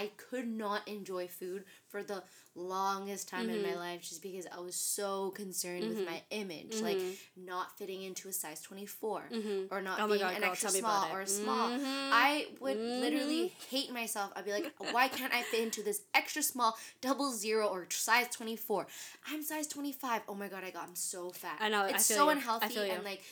[0.00, 2.22] I could not enjoy food for the
[2.54, 3.78] longest time in my Mm-hmm.
[3.78, 7.00] life just because I was so concerned with my image, like
[7.36, 9.22] not fitting into a size twenty four
[9.70, 11.68] or not Oh being God, an girl, extra small or a small.
[11.70, 11.82] Mhm.
[12.12, 14.32] I would literally hate myself.
[14.36, 18.28] I'd be like, why can't I fit into this extra small double zero or size
[18.28, 18.86] 24?
[19.32, 20.22] I'm size 25.
[20.28, 21.58] Oh my god, I got I'm so fat.
[21.60, 22.30] I know, I It's feel so you.
[22.30, 23.22] I unhealthy and like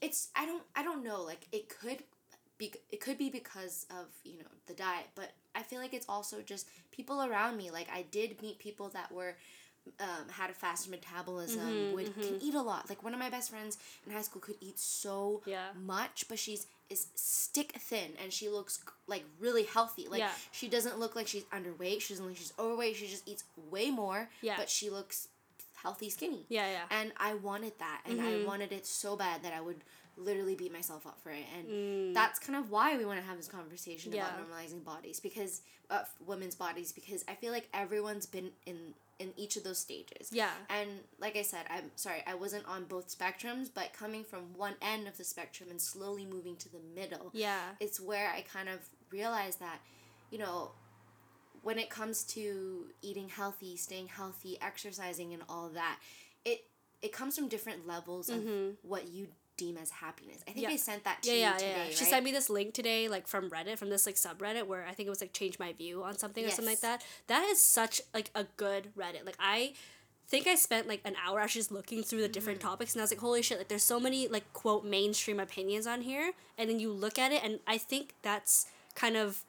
[0.00, 2.02] it's I don't I don't know like it could
[2.58, 6.06] be it could be because of you know the diet but I feel like it's
[6.08, 9.36] also just people around me like I did meet people that were
[9.98, 13.30] um, had a faster metabolism Mhm, would can eat a lot like one of my
[13.30, 15.68] best friends in high school could eat so Yeah.
[15.74, 20.32] much but she's is stick thin and she looks like really healthy like Yeah.
[20.52, 23.44] she doesn't look like she's underweight she doesn't look like she's overweight she just eats
[23.70, 24.56] way more Yeah.
[24.56, 25.28] but she looks
[25.76, 26.84] healthy skinny Yeah, yeah.
[26.90, 28.42] and I wanted that, and Mhm.
[28.42, 29.82] I wanted it so bad that I would
[30.20, 31.44] literally beat myself up for it.
[31.56, 32.14] And Mm.
[32.14, 34.28] that's kind of why we want to have this conversation Yeah.
[34.28, 39.34] about normalizing bodies because uh, women's bodies because I feel like everyone's been in in
[39.36, 40.32] each of those stages.
[40.32, 40.50] Yeah.
[40.70, 44.76] And like I said, I'm sorry, I wasn't on both spectrums, but coming from one
[44.80, 47.74] end of the spectrum and slowly moving to the middle, Yeah.
[47.80, 49.80] it's where I kind of realized that,
[50.30, 50.72] you know,
[51.62, 55.98] when it comes to eating healthy, staying healthy, exercising and all that,
[56.46, 56.64] it
[57.02, 58.76] it comes from different levels of Mhm.
[58.82, 59.28] what you
[59.60, 60.38] deem as happiness.
[60.48, 60.72] I think Yeah.
[60.72, 61.82] I sent that to Yeah, you yeah, today, yeah.
[61.84, 61.96] right?
[61.98, 64.92] She sent me this link today, like from Reddit, from this like subreddit where I
[64.94, 67.04] think it was like change my view on something or something like that.
[67.26, 69.24] That is such like a good Reddit.
[69.26, 69.74] Like I
[70.28, 72.68] think I spent like an hour actually just looking through the different Mm-hmm.
[72.68, 75.86] topics and I was like, holy shit, like there's so many like quote mainstream opinions
[75.86, 79.44] on here and then you look at it and I think that's kind of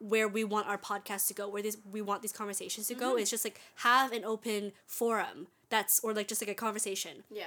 [0.00, 3.02] where we want our podcast to go, where these we want these conversations to Mm-hmm.
[3.02, 7.24] go is just like have an open forum that's or like just like a conversation
[7.30, 7.44] yeah.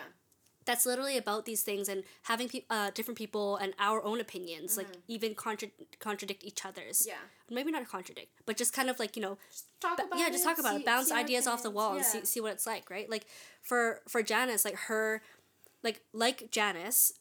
[0.65, 4.77] That's literally about these things and having pe- uh, different people and our own opinions
[4.77, 5.69] like even contra-
[5.99, 7.09] contradict each other's Mm-hmm.
[7.09, 7.55] Yeah.
[7.55, 9.37] maybe not contradict but just kind of like you know
[9.79, 12.05] Talk ba- about yeah just talk about see- it bounce ideas off the wall and
[12.05, 13.25] see, see what it's like right like
[13.61, 15.21] for for janice like her
[15.83, 17.13] like like janice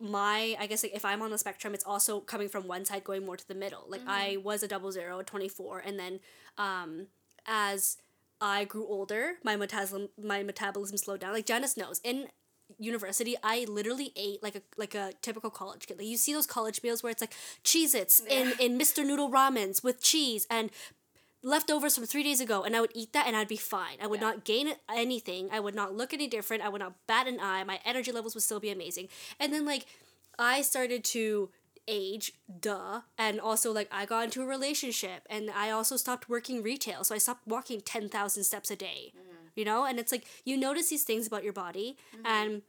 [0.00, 3.04] my i guess like if i'm on the spectrum it's also coming from one side
[3.04, 4.10] going more to the middle like Mm-hmm.
[4.10, 6.20] i was a double zero at 24 and then
[6.56, 7.06] um
[7.46, 7.96] as
[8.40, 12.28] i grew older my metabolism my metabolism slowed down like janice knows in
[12.78, 16.46] university i literally ate like a like a typical college kid like you see those
[16.46, 20.70] college meals where it's like cheez its in in mr noodle ramens with cheese and
[21.42, 23.98] leftovers from three days ago and I would eat that and I'd be fine.
[24.02, 24.26] I would Yeah.
[24.30, 25.48] not gain anything.
[25.52, 26.64] I would not look any different.
[26.64, 27.62] I would not bat an eye.
[27.62, 29.08] My energy levels would still be amazing.
[29.38, 29.86] And then like
[30.36, 31.50] I started to
[31.86, 33.02] age, duh.
[33.16, 37.04] And also like I got into a relationship and I also stopped working retail.
[37.04, 39.12] So I stopped walking 10,000 steps a day.
[39.16, 39.47] Mm.
[39.58, 39.84] You know?
[39.84, 42.26] And it's like you notice these things about your body mm-hmm.
[42.26, 42.62] and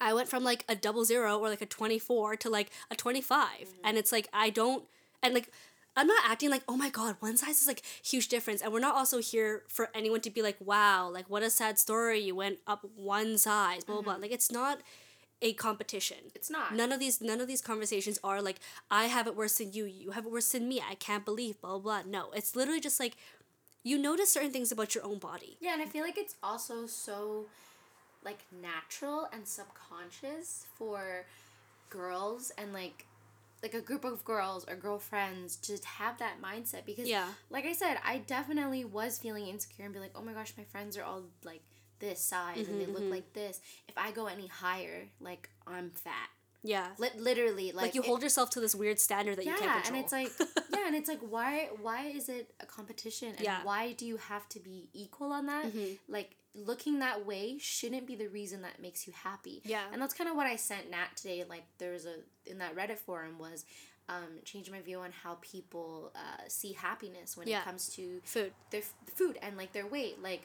[0.00, 3.46] I went from like a double zero or like a 24 to like a 25.
[3.46, 3.66] Mm-hmm.
[3.84, 4.84] And it's like, I don't,
[5.22, 5.50] and like,
[5.96, 8.60] I'm not acting like, oh my God, one size is like huge difference.
[8.60, 11.78] And we're not also here for anyone to be like, wow, like what a sad
[11.78, 12.18] story.
[12.20, 14.12] You went up one size, blah, blah, blah.
[14.14, 14.22] Mm-hmm.
[14.22, 14.80] Like it's not
[15.40, 16.18] a competition.
[16.34, 16.74] It's not.
[16.74, 18.58] None of these none of these conversations are like,
[18.90, 21.60] I have it worse than you, you have it worse than me, I can't believe,
[21.60, 22.10] blah, blah, blah.
[22.10, 22.32] No.
[22.32, 23.16] It's literally just like
[23.84, 25.56] you notice certain things about your own body.
[25.60, 27.46] Yeah, and I feel like it's also so
[28.24, 31.26] like natural and subconscious for
[31.90, 33.04] girls and like
[33.62, 37.28] like a group of girls or girlfriends to have that mindset because Yeah.
[37.48, 40.64] like I said, I definitely was feeling insecure and be like, "Oh my gosh, my
[40.64, 41.62] friends are all like
[41.98, 43.12] this size and they look mm-hmm, mm-hmm.
[43.12, 43.60] like this.
[43.88, 46.28] If I go any higher, like I'm fat."
[46.64, 46.88] Yeah.
[46.98, 49.84] Lit literally like, Like, you it- hold yourself to this weird standard that you can't
[49.84, 49.96] control.
[49.96, 50.32] and it's like
[50.74, 53.62] yeah, and it's like why why is it a competition and Yeah.
[53.62, 55.66] why do you have to be equal on that?
[55.66, 55.98] Mhm.
[56.08, 59.60] Like looking that way shouldn't be the reason that makes you happy.
[59.64, 59.82] Yeah.
[59.92, 61.44] And that's kind of what I sent Nat today.
[61.48, 63.64] Like there was a in that Reddit forum was
[64.08, 67.60] um, change my view on how people uh, see happiness when Yeah.
[67.60, 68.52] it comes to Food.
[68.70, 70.22] their f- food and like their weight.
[70.22, 70.42] Like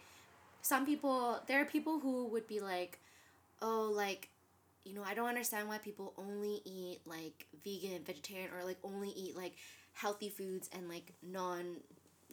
[0.62, 3.00] some people, there are people who would be like,
[3.62, 4.30] oh, like,
[4.86, 9.10] you know, I don't understand why people only eat like vegan, vegetarian, or like only
[9.10, 9.54] eat like
[9.94, 11.78] healthy foods and like non,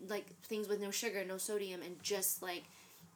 [0.08, 2.64] like things with no sugar, no sodium, and just like,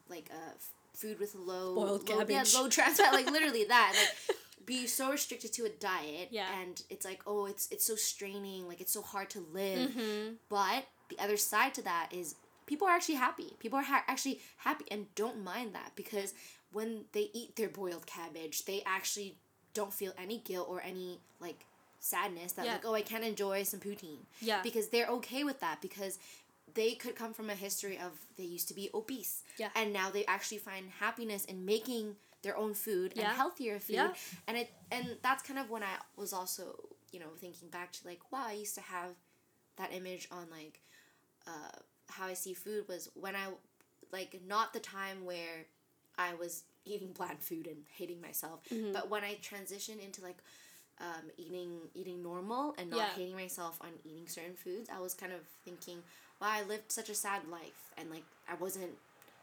[0.09, 2.55] like uh, f- food with low, Boiled low, yeah, cabbage.
[2.55, 4.37] low trans fat, like literally that, like.
[4.67, 6.47] Be so restricted to a diet, Yeah.
[6.61, 9.91] and it's like, oh, it's it's so straining, like it's so hard to live.
[9.91, 10.35] Mm-hmm.
[10.49, 13.57] But the other side to that is people are actually happy.
[13.59, 16.35] People are ha- actually happy and don't mind that because
[16.73, 19.37] when they eat their boiled cabbage, they actually
[19.75, 21.67] don't feel any guilt or any like
[21.99, 22.73] sadness that Yeah.
[22.73, 24.63] like oh I can't enjoy some poutine Yeah.
[24.63, 26.19] because they're okay with that because
[26.75, 29.69] they could come from a history of they used to be obese Yeah.
[29.75, 33.29] and now they actually find happiness in making their own food Yeah.
[33.29, 34.15] and healthier food Yeah.
[34.49, 38.07] and it and that's kind of when I was also you know thinking back to
[38.09, 39.11] like wow I used to have
[39.77, 40.81] that image on like
[41.47, 41.79] uh,
[42.09, 43.49] how I see food was when I
[44.13, 45.67] like not the time where
[46.29, 46.53] I was
[46.85, 48.93] eating bland food and hating myself, Mm-hmm.
[48.97, 50.39] but when I transitioned into like
[51.09, 53.11] um, eating eating normal and not Yeah.
[53.19, 55.99] hating myself on eating certain foods, I was kind of thinking,
[56.41, 58.93] wow, I lived such a sad life and like I wasn't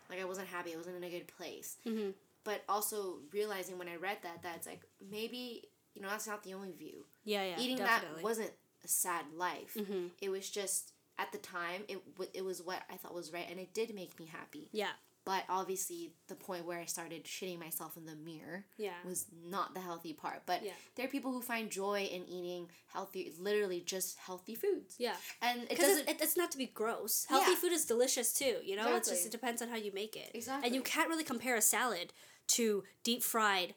[0.10, 1.78] like I wasn't happy, I wasn't in a good place.
[1.88, 2.12] Mm-hmm.
[2.44, 4.84] But also realizing when I read that that it's like
[5.18, 5.64] maybe
[5.96, 7.06] you know that's not the only view.
[7.26, 7.60] Yeah, yeah.
[7.60, 8.18] Eating definitely.
[8.22, 8.52] that wasn't
[8.84, 9.74] a sad life.
[9.76, 10.12] Mhm.
[10.22, 13.48] It was just at the time it w- it was what I thought was right,
[13.50, 14.70] and it did make me happy.
[14.72, 14.94] Yeah.
[15.28, 18.94] But obviously, the point where I started shitting myself in the mirror Yeah.
[19.06, 20.44] was not the healthy part.
[20.46, 20.72] But Yeah.
[20.96, 24.96] there are people who find joy in eating healthy, literally just healthy foods.
[24.98, 25.18] Yeah.
[25.42, 26.08] And it doesn't.
[26.08, 27.26] it, it's not to be gross.
[27.26, 27.58] Healthy Yeah.
[27.58, 28.62] food is delicious too.
[28.64, 30.32] You know, it's just it depends on how you make it.
[30.34, 30.66] Exactly.
[30.66, 32.14] And you can't really compare a salad
[32.56, 33.76] to deep fried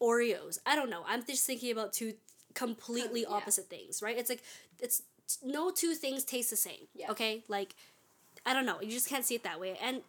[0.00, 0.58] Oreos.
[0.64, 1.04] I don't know.
[1.06, 2.14] I'm just thinking about two
[2.54, 3.28] completely Yeah.
[3.36, 4.16] opposite things, right?
[4.16, 4.42] It's like
[4.78, 5.02] it's
[5.42, 6.88] no two things taste the same.
[6.94, 7.10] Yeah.
[7.10, 7.74] Okay, like
[8.46, 8.80] I don't know.
[8.80, 10.02] You just can't see it that way, and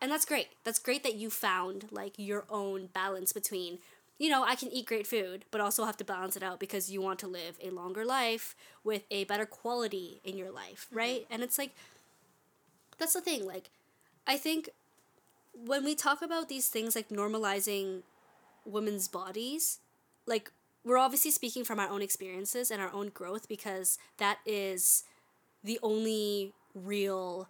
[0.00, 0.48] and that's great.
[0.64, 3.78] That's great that you found like your own balance between.
[4.18, 6.90] You know, I can eat great food, but also have to balance it out because
[6.90, 11.24] you want to live a longer life with a better quality in your life, right?
[11.30, 11.70] And it's like,
[12.98, 13.46] that's the thing.
[13.46, 13.70] Like,
[14.26, 14.70] I think
[15.54, 18.02] when we talk about these things like normalizing
[18.64, 19.78] women's bodies,
[20.26, 20.52] like,
[20.84, 25.04] we're obviously speaking from our own experiences and our own growth because that is
[25.64, 27.48] the only real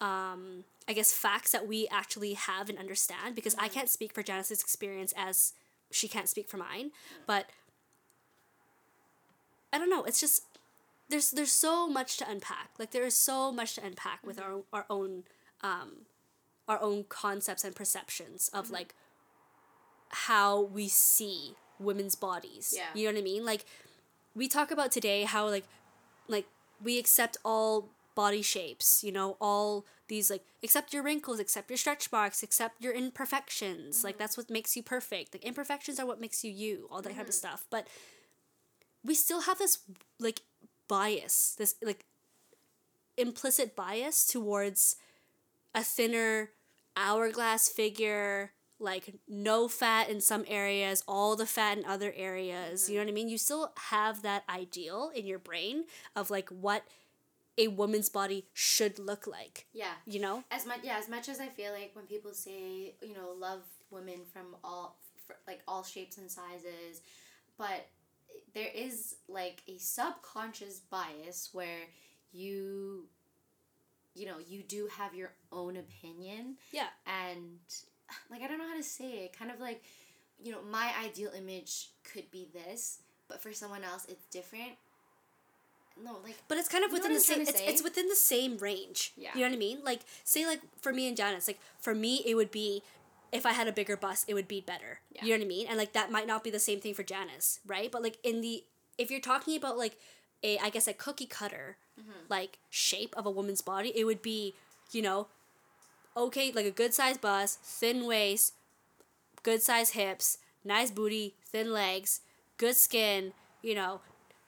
[0.00, 4.22] um, I guess facts that we actually have and understand because I can't speak for
[4.22, 5.52] Janice's experience as
[5.90, 6.90] she can't speak for mine,
[7.26, 7.46] but
[9.72, 10.04] I don't know.
[10.04, 10.44] It's just
[11.08, 12.70] there's there's so much to unpack.
[12.78, 15.24] Like there is so much to unpack with our our own
[15.62, 16.06] um,
[16.68, 18.94] our own concepts and perceptions of like
[20.10, 22.72] how we see women's bodies.
[22.76, 22.84] Yeah.
[22.94, 23.44] You know what I mean?
[23.44, 23.64] Like
[24.34, 25.64] we talk about today how like
[26.28, 26.46] like
[26.82, 31.76] we accept all body shapes, you know, all these like accept your wrinkles, accept your
[31.76, 34.02] stretch marks, accept your imperfections.
[34.02, 34.22] Like mm-hmm.
[34.22, 35.34] that's what makes you perfect.
[35.34, 37.32] Like imperfections are what makes you you, all that type of mm-hmm.
[37.32, 37.66] stuff.
[37.70, 37.86] But
[39.04, 39.78] we still have this
[40.18, 40.40] like
[40.88, 42.06] bias, this like
[43.16, 44.96] implicit bias towards
[45.74, 46.50] a thinner
[46.96, 52.88] hourglass figure, like no fat in some areas, all the fat in other areas.
[52.88, 53.00] You mm-hmm.
[53.00, 53.28] know what I mean?
[53.28, 56.82] You still have that ideal in your brain of like what
[57.58, 59.66] a woman's body should look like.
[59.72, 59.94] yeah.
[60.06, 60.44] You know?
[60.50, 63.62] As much yeah, as much as I feel like when people say you know love
[63.90, 67.00] women from all fr like all shapes and sizes,
[67.58, 67.86] but
[68.54, 71.82] there is like a subconscious bias where
[72.32, 73.06] you
[74.14, 76.88] you know you do have your own opinion Yeah.
[77.06, 77.58] and
[78.30, 79.36] like I don't know how to say it.
[79.38, 79.82] Kind of like,
[80.42, 84.72] you know, my ideal image could be this, but for someone else it's different.
[86.02, 89.12] No, like But it's kind of within the same it's, it's within the same range.
[89.16, 89.30] Yeah.
[89.34, 89.78] You know what I mean?
[89.84, 92.82] Like say like for me and Janice, like for me it would be
[93.32, 95.00] if I had a bigger bust, it would be better.
[95.12, 95.24] Yeah.
[95.24, 95.66] You know what I mean?
[95.68, 97.90] And like that might not be the same thing for Janice, right?
[97.90, 98.64] But like in the
[98.98, 99.98] if you're talking about like
[100.42, 102.26] a I guess a cookie cutter Mm-hmm.
[102.28, 104.52] like shape of a woman's body, it would be,
[104.92, 105.28] you know,
[106.14, 108.52] okay, like a good size bust, thin waist,
[109.42, 112.20] good size hips, nice booty, thin legs,
[112.58, 113.32] good skin,
[113.62, 114.02] you know,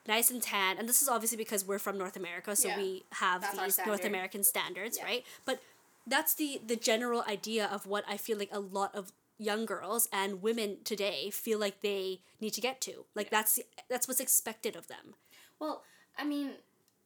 [0.08, 0.78] nice and tan.
[0.78, 2.78] And this is obviously because we're from North America, so Yeah.
[2.78, 4.04] we have That's these North.
[4.04, 5.04] American standards, Yeah.
[5.04, 5.24] right?
[5.44, 5.60] But
[6.06, 10.08] that's the the general idea of what I feel like a lot of young girls
[10.12, 13.04] and women today feel like they need to get to.
[13.14, 15.14] Like that's that's what's expected of them.
[15.60, 15.84] well,
[16.16, 16.52] I mean,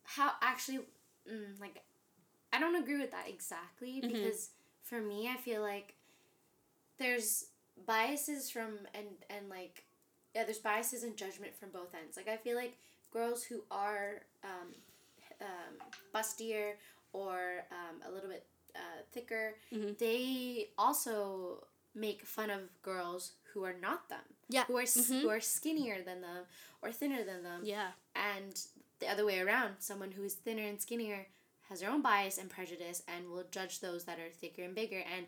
[0.05, 0.79] how actually,
[1.31, 1.83] mm, like,
[2.53, 4.51] I don't agree with that exactly because
[4.83, 5.95] for me, I feel like
[6.99, 7.47] there's
[7.87, 9.85] biases from and and like
[10.35, 12.17] yeah, there's biases and judgment from both ends.
[12.17, 12.79] Like I feel like
[13.13, 14.69] girls who are um,
[15.41, 15.75] um,
[16.15, 16.73] bustier
[17.13, 19.99] or um, a little bit uh, thicker, Mhm.
[19.99, 24.25] they also make fun of girls who are not them.
[24.49, 24.65] Yeah.
[24.65, 25.21] Who are s Mhm.
[25.23, 26.47] who are skinnier than them
[26.81, 27.61] or thinner than them.
[27.65, 27.93] Yeah.
[28.15, 28.55] And
[28.99, 31.27] the other way around, someone who is thinner and skinnier
[31.69, 35.01] has their own bias and prejudice and will judge those that are thicker and bigger.
[35.01, 35.27] And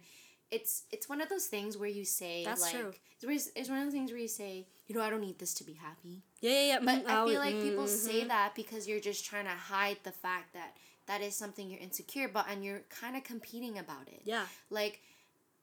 [0.51, 2.94] it's it's one of those things where you say That's like true.
[3.23, 5.55] It's, it's one of those things where you say, you know, I don't need this
[5.55, 6.23] to be happy.
[6.40, 6.79] Yeah, yeah, yeah.
[6.83, 8.29] But mm, I feel like people say mhm.
[8.29, 12.27] that because you're just trying to hide the fact that that is something you're insecure
[12.27, 14.20] about and you're kind of competing about it.
[14.25, 15.01] Yeah, Like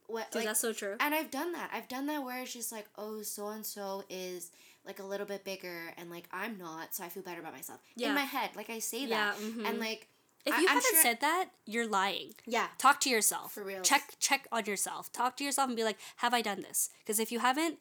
[0.07, 0.95] what like that's so true.
[0.99, 1.69] and I've done that.
[1.73, 4.51] I've done that where it's just like, oh, so and so is
[4.85, 7.79] like a little bit bigger, and like I'm not, so I feel better about myself
[7.95, 8.09] Yeah.
[8.09, 8.51] in my head.
[8.55, 9.67] Like I say Yeah, that, mhm.
[9.67, 10.07] and like
[10.43, 12.33] If you I'm haven't sure- said that, you're lying.
[12.47, 13.53] yeah, Talk to yourself.
[13.53, 13.87] For reals.
[13.87, 15.11] Check check on yourself.
[15.13, 16.89] Talk to yourself and be like, have I done this?
[16.99, 17.77] Because if you haven't,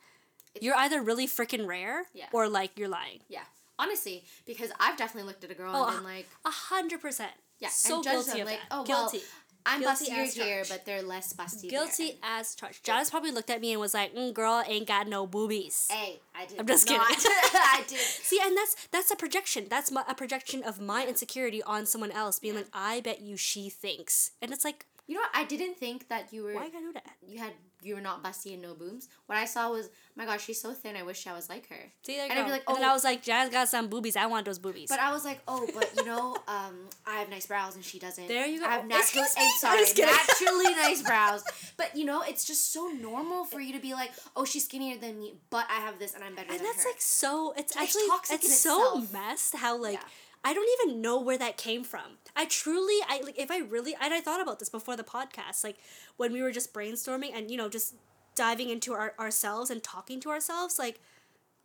[0.60, 2.26] you're either really freaking rare Yeah.
[2.32, 3.20] or like you're lying.
[3.28, 3.42] yeah.
[3.78, 7.32] Honestly, because I've definitely looked at a girl Oh, and been like, A hundred percent.
[7.60, 8.66] yeah, So guilty them of like, that.
[8.70, 9.18] oh Guilty.
[9.18, 9.26] well,
[9.66, 10.70] I'm Guilty bustier as here, charged.
[10.70, 11.62] but they're less busty.
[11.62, 12.84] there." Guilty as charged.
[12.84, 16.20] Janice probably looked at me and was like, mm, "Girl ain't got no boobies." Hey,
[16.34, 16.58] I did.
[16.60, 17.06] I'm just not.
[17.08, 17.22] kidding.
[17.54, 17.98] I did.
[18.28, 19.66] See, and that's that's a projection.
[19.68, 23.36] That's my, a projection of my insecurity on someone else, being like, "I bet you
[23.36, 25.30] she thinks," and it's like, You know what?
[25.34, 26.54] I didn't think that you were.
[26.54, 27.16] Why I gotta do that?
[27.26, 27.50] You had
[27.82, 29.08] you were not busty and no booms.
[29.26, 30.94] What I saw was, my gosh, she's so thin.
[30.96, 31.90] I wish I was like her.
[32.06, 32.38] See, there you And.
[32.38, 32.88] I'd be like, and oh.
[32.88, 34.14] I was like, Jazz got some boobies.
[34.14, 34.88] I want those boobies.
[34.88, 36.76] But I was like, oh, but you know, um,
[37.08, 38.28] I have nice brows and she doesn't.
[38.28, 38.66] There you go.
[38.66, 39.26] I have naturally?
[39.36, 40.06] I'm I'm sorry, kidding.
[40.06, 41.42] naturally nice brows.
[41.76, 44.96] But you know, it's just so normal for you to be like, oh, she's skinnier
[44.96, 46.90] than me, but I have this and I'm better and that's her.
[46.90, 47.52] like so.
[47.56, 49.12] It's It's actually toxic it's so itself.
[49.12, 49.56] messed.
[49.56, 49.94] How like.
[49.94, 50.08] Yeah.
[50.42, 52.18] I don't even know where that came from.
[52.34, 55.62] I truly, I like, if I really, and I thought about this before the podcast,
[55.62, 55.76] like
[56.16, 57.94] when we were just brainstorming and you know just
[58.34, 61.00] diving into our ourselves and talking to ourselves, like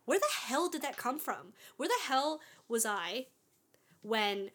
[0.04, 1.54] where the hell did that come from?
[1.76, 3.26] Where the hell was I
[4.02, 4.50] when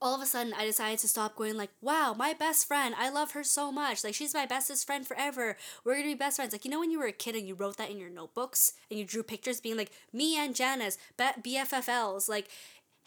[0.00, 3.10] all of a sudden I decided to stop going like, wow, my best friend, I
[3.10, 4.04] love her so much.
[4.04, 5.56] Like she's my bestest friend forever.
[5.84, 6.52] We're gonna be best friends.
[6.52, 8.74] Like you know when you were a kid and you wrote that in your notebooks
[8.90, 12.48] and you drew pictures being like me and Janice, BFFLs, like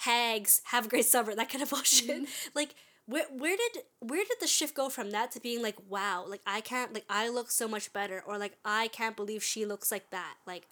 [0.02, 2.10] hags, have a great summer, that kind of bullshit.
[2.10, 2.26] Mm-hmm.
[2.56, 6.26] Like where where did where did the shift go from that to being like, wow,
[6.28, 9.66] like I can't like I look so much better or like I can't believe she
[9.66, 10.36] looks like that.
[10.46, 10.68] Like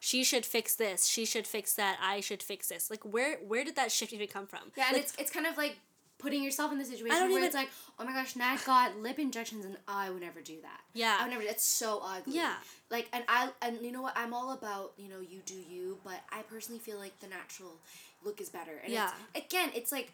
[0.00, 2.90] she should fix this, she should fix that, I should fix this.
[2.90, 4.72] Like where where did that shift even come from?
[4.76, 5.76] yeah, and Like, it's it's kind of like
[6.18, 9.18] putting yourself in the situation where even- it's like, oh my gosh, Nat got lip
[9.20, 10.80] injections and I would never do that.
[10.92, 11.16] Yeah.
[11.18, 11.44] I would never.
[11.44, 12.34] It's so ugly.
[12.34, 12.54] Yeah.
[12.90, 14.14] Like, and I and you know what?
[14.16, 17.76] I'm all about you know you do you, but I personally feel like the natural
[18.24, 18.78] look is better.
[18.82, 19.10] And Yeah.
[19.34, 20.12] It's, again, it's like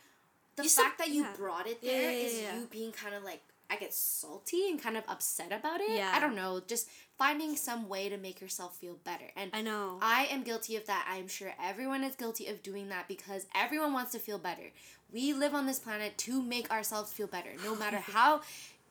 [0.57, 1.33] the You still- fact that you yeah.
[1.37, 2.61] brought it there yeah, is yeah, yeah.
[2.61, 3.41] you being kind of like
[3.71, 5.91] I get salty and kind of upset about it.
[5.91, 6.13] Yeah.
[6.15, 6.61] I don't know.
[6.67, 6.87] Just
[7.17, 9.25] finding some way to make yourself feel better.
[9.37, 9.99] And I know.
[10.03, 11.07] I am guilty of that.
[11.11, 14.71] I'm sure everyone is guilty of doing that because everyone wants to feel better.
[15.11, 17.51] We live on this planet to make ourselves feel better.
[17.65, 18.43] No matter how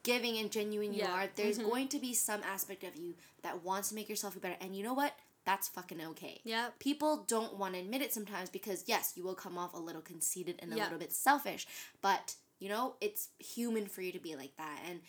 [0.02, 1.70] giving and genuine you are, there's Mhm.
[1.70, 4.58] going to be some aspect of you that wants to make yourself feel better.
[4.60, 5.14] And you know what?
[5.46, 6.40] That's fucking okay.
[6.44, 6.70] Yeah.
[6.80, 10.02] People don't want to admit it sometimes because, yes, you will come off a little
[10.02, 10.84] conceited and a Yeah.
[10.84, 11.68] little bit selfish.
[12.02, 14.80] But, you know, it's human for you to be like that.
[14.88, 15.02] And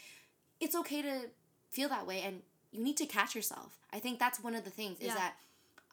[0.60, 1.30] it's okay to
[1.70, 2.20] feel that way.
[2.22, 2.42] And
[2.72, 3.78] you need to catch yourself.
[3.92, 5.34] I think that's one of the things is that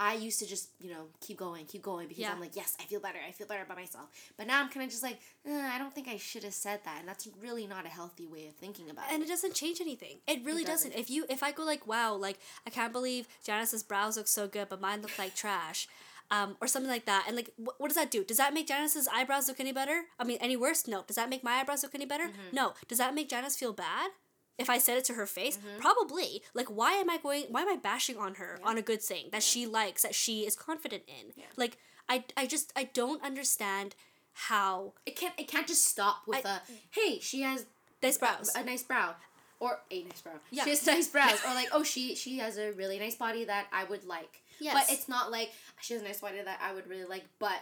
[0.03, 2.31] I used to just, you know, keep going, keep going because Yeah.
[2.33, 3.19] I'm like, yes, I feel better.
[3.27, 4.07] I feel better about myself.
[4.37, 6.79] But now I'm kind of just like, eh, I don't think I should have said
[6.85, 6.97] that.
[6.99, 9.25] And that's really not a healthy way of thinking about and it.
[9.25, 10.15] it doesn't change anything.
[10.27, 10.91] It really It doesn't.
[10.91, 11.01] doesn't.
[11.01, 14.47] If you if I go like, wow, like I can't believe Janice's brows look so
[14.47, 15.87] good, but mine look like trash.
[16.33, 17.25] Um, or something like that.
[17.27, 18.23] And like, wh- what does that do?
[18.23, 20.03] Does that make Janice's eyebrows look any better?
[20.17, 20.87] I mean, any worse?
[20.87, 21.03] No.
[21.05, 22.27] Does that make my eyebrows look any better?
[22.29, 22.55] Mm-hmm.
[22.55, 22.71] No.
[22.87, 24.11] Does that make Janice feel bad?
[24.57, 25.79] If I said it to her face, Mm-hmm.
[25.79, 26.43] probably.
[26.53, 27.45] Like, why am I going?
[27.49, 30.45] Why am I bashing on her on a good thing that she likes, that she
[30.45, 31.31] is confident in?
[31.57, 33.95] Like, I, I just, I don't understand
[34.33, 36.59] how It can't it can't just stop with I- a
[36.91, 37.65] hey, she has
[38.03, 38.51] nice brows.
[38.55, 39.15] a nice brow.
[39.59, 40.33] Or a nice brow.
[40.49, 40.63] Yeah.
[40.63, 41.39] She has nice brows.
[41.47, 44.41] or like, oh she she has a really nice body that I would like.
[44.59, 44.73] Yes.
[44.73, 47.61] But it's not like she has a nice body that I would really like, but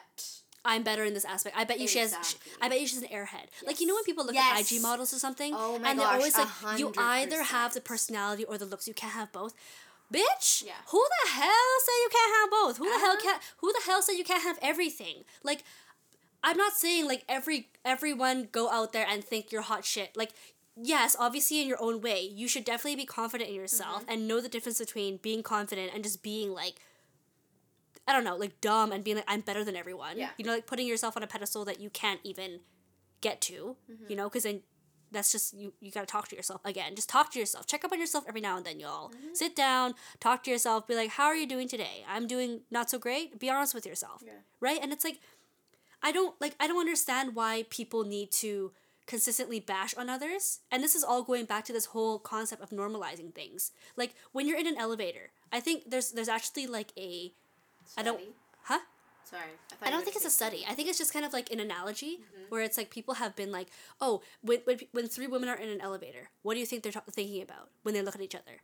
[0.66, 1.56] I'm better in this aspect.
[1.58, 2.14] I bet you she has.
[2.14, 2.52] Exactly.
[2.62, 3.48] I bet you she's an airhead.
[3.66, 4.60] Like you know when people look Yes.
[4.60, 7.74] at IG models or something, Oh my and they're always a like, you either have
[7.74, 8.88] the personality or the looks.
[8.88, 9.54] You can't have both.
[10.14, 10.74] Bitch, Yeah.
[10.88, 11.50] who the hell
[11.86, 12.78] said you can't have both?
[12.78, 13.22] Who the hell Uh-huh.
[13.22, 13.42] can't?
[13.58, 15.24] Who the hell said you can't have everything?
[15.44, 15.64] Like,
[16.44, 20.18] I'm not saying like every everyone go out there and think you're hot shit.
[20.18, 20.32] Like,
[20.76, 24.12] yes, obviously in your own way, you should definitely be confident in yourself Mm-hmm.
[24.12, 26.76] and know the difference between being confident and just being like
[28.10, 30.18] I don't know, like dumb and being like I'm better than everyone.
[30.18, 30.30] Yeah.
[30.38, 32.62] You know, like putting yourself on a pedestal that you can't even
[33.22, 33.76] get to.
[33.90, 34.06] Mm-hmm.
[34.10, 34.62] You know, because then
[35.12, 35.74] that's just you.
[35.80, 36.96] You gotta talk to yourself again.
[36.96, 37.68] Just talk to yourself.
[37.68, 39.10] Check up on yourself every now and then, y'all.
[39.10, 39.34] Mm-hmm.
[39.34, 40.88] Sit down, talk to yourself.
[40.88, 42.04] Be like, how are you doing today?
[42.08, 43.40] I'm doing not so great.
[43.40, 44.24] Be honest with yourself.
[44.26, 44.34] Yeah.
[44.60, 44.80] Right.
[44.82, 45.20] And it's like,
[46.02, 46.56] I don't like.
[46.60, 48.72] I don't understand why people need to
[49.10, 50.60] consistently bash on others.
[50.72, 53.72] And this is all going back to this whole concept of normalizing things.
[53.96, 57.34] Like when you're in an elevator, I think there's there's actually like a
[57.98, 58.22] I don't
[58.64, 58.80] huh?
[59.24, 59.42] Sorry.
[59.70, 60.66] thought I don't think it's a study.
[60.68, 63.52] I think it's just kind of like an analogy where it's like people have been
[63.52, 63.68] like,
[64.02, 66.92] oh, when, when, when three women are in an elevator, what do you think they're
[66.92, 68.62] ta- thinking about when they look at each other?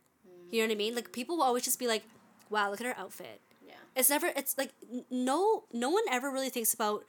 [0.50, 0.94] You know what I mean?
[0.94, 2.02] Like people will always just be like,
[2.50, 3.40] wow, look at her outfit.
[3.64, 3.74] Yeah.
[3.94, 4.28] It's never.
[4.36, 4.72] It's like
[5.10, 7.04] no, no one ever really thinks about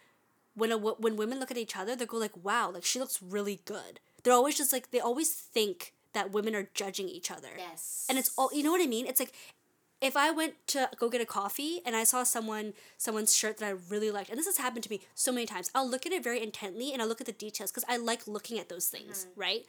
[0.55, 1.95] when a when women look at each other.
[1.95, 3.99] They go like, wow, like she looks really good.
[4.23, 7.49] They're always just like they always think that women are judging each other.
[7.57, 8.05] Yes.
[8.09, 9.05] And it's all you know what I mean.
[9.05, 9.33] It's like
[9.99, 13.65] if I went to go get a coffee and I saw someone someone's shirt that
[13.65, 16.11] I really liked, and this has happened to me so many times, I'll look at
[16.11, 18.87] it very intently and I'll look at the details because I like looking at those
[18.87, 19.39] things, mm-hmm.
[19.39, 19.65] right?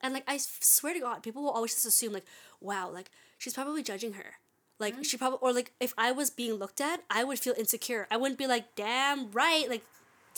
[0.00, 2.26] And like I swear to God, people will always just assume like,
[2.60, 4.34] wow, like she's probably judging her.
[4.78, 5.02] Like mm-hmm.
[5.02, 8.06] she probably or like if I was being looked at, I would feel insecure.
[8.10, 9.84] I wouldn't be like, damn right, like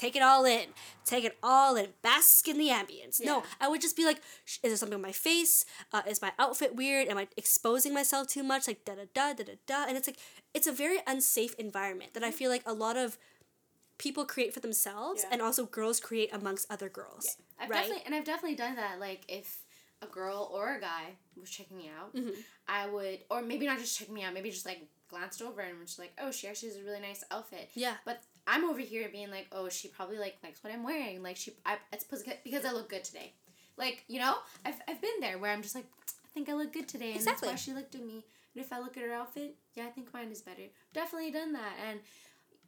[0.01, 0.69] take it all in,
[1.05, 3.21] take it all in, bask in the ambience.
[3.23, 5.67] No, I would just be like, is there something on my face?
[5.93, 7.09] Uh, is my outfit weird?
[7.09, 8.67] Am I exposing myself too much?
[8.67, 9.85] Like da da da da da da.
[9.87, 10.19] And it's like
[10.55, 13.19] it's a very unsafe environment that I feel like a lot of
[13.99, 15.29] people create for themselves Yeah.
[15.33, 17.37] and also girls create amongst other girls.
[17.59, 17.81] I've right?
[17.81, 18.99] definitely and I've definitely done that.
[18.99, 19.59] Like if
[20.01, 22.35] a girl or a guy was checking me out, Mhm.
[22.67, 25.79] I would, or maybe not just checking me out, maybe just like glanced over and
[25.79, 27.69] was like, oh, she actually has a really nice outfit.
[27.75, 27.97] Yeah.
[28.07, 31.23] But I'm over here being like, oh, she probably like likes what I'm wearing.
[31.23, 33.33] Like she, I, it's because I look good today.
[33.77, 34.35] Like you know,
[34.65, 37.17] I've I've been there where I'm just like, I think I look good today, and
[37.17, 37.49] Exactly.
[37.49, 38.25] that's why she looked at me.
[38.55, 40.63] And if I look at her outfit, yeah, I think mine is better.
[40.93, 42.01] Definitely done that, and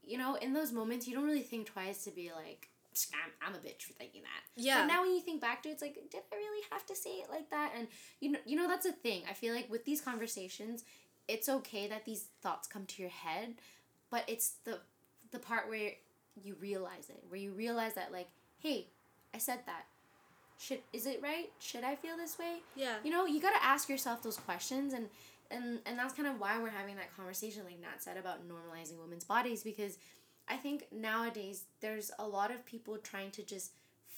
[0.04, 2.68] you know, in those moments, you don't really think twice to be like.
[3.14, 4.62] I'm, I'm a bitch for thinking that.
[4.62, 4.82] Yeah.
[4.82, 6.94] But now when you think back to it, it's like, did I really have to
[6.94, 7.72] say it like that?
[7.74, 7.88] And
[8.20, 9.22] you know, you know that's a thing.
[9.30, 10.84] I feel like with these conversations,
[11.26, 13.54] it's okay that these thoughts come to your head,
[14.10, 14.80] but it's the
[15.32, 15.92] the part where
[16.42, 18.28] you realize it, where you realize that like,
[18.58, 18.86] hey,
[19.34, 19.86] I said that.
[20.58, 21.50] Should is it right?
[21.58, 22.58] Should I feel this way?
[22.76, 22.96] Yeah.
[23.02, 25.08] You know, you gotta ask yourself those questions and
[25.50, 28.98] and and that's kind of why we're having that conversation, like Nat said about normalizing
[29.02, 29.98] women's bodies, because
[30.48, 33.72] I think nowadays there's a lot of people trying to just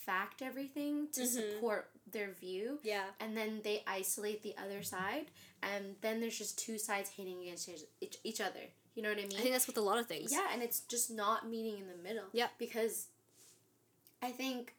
[0.05, 1.26] fact everything to Mhm.
[1.26, 3.11] support their view Yeah.
[3.20, 5.30] and then they isolate the other side
[5.62, 9.18] and then there's just two sides hating against each- each, each other you know what
[9.18, 9.36] i mean?
[9.38, 10.30] I think that's with a lot of things.
[10.32, 12.48] yeah and it's just not meeting in the middle Yeah.
[12.59, 13.09] because
[14.22, 14.74] i think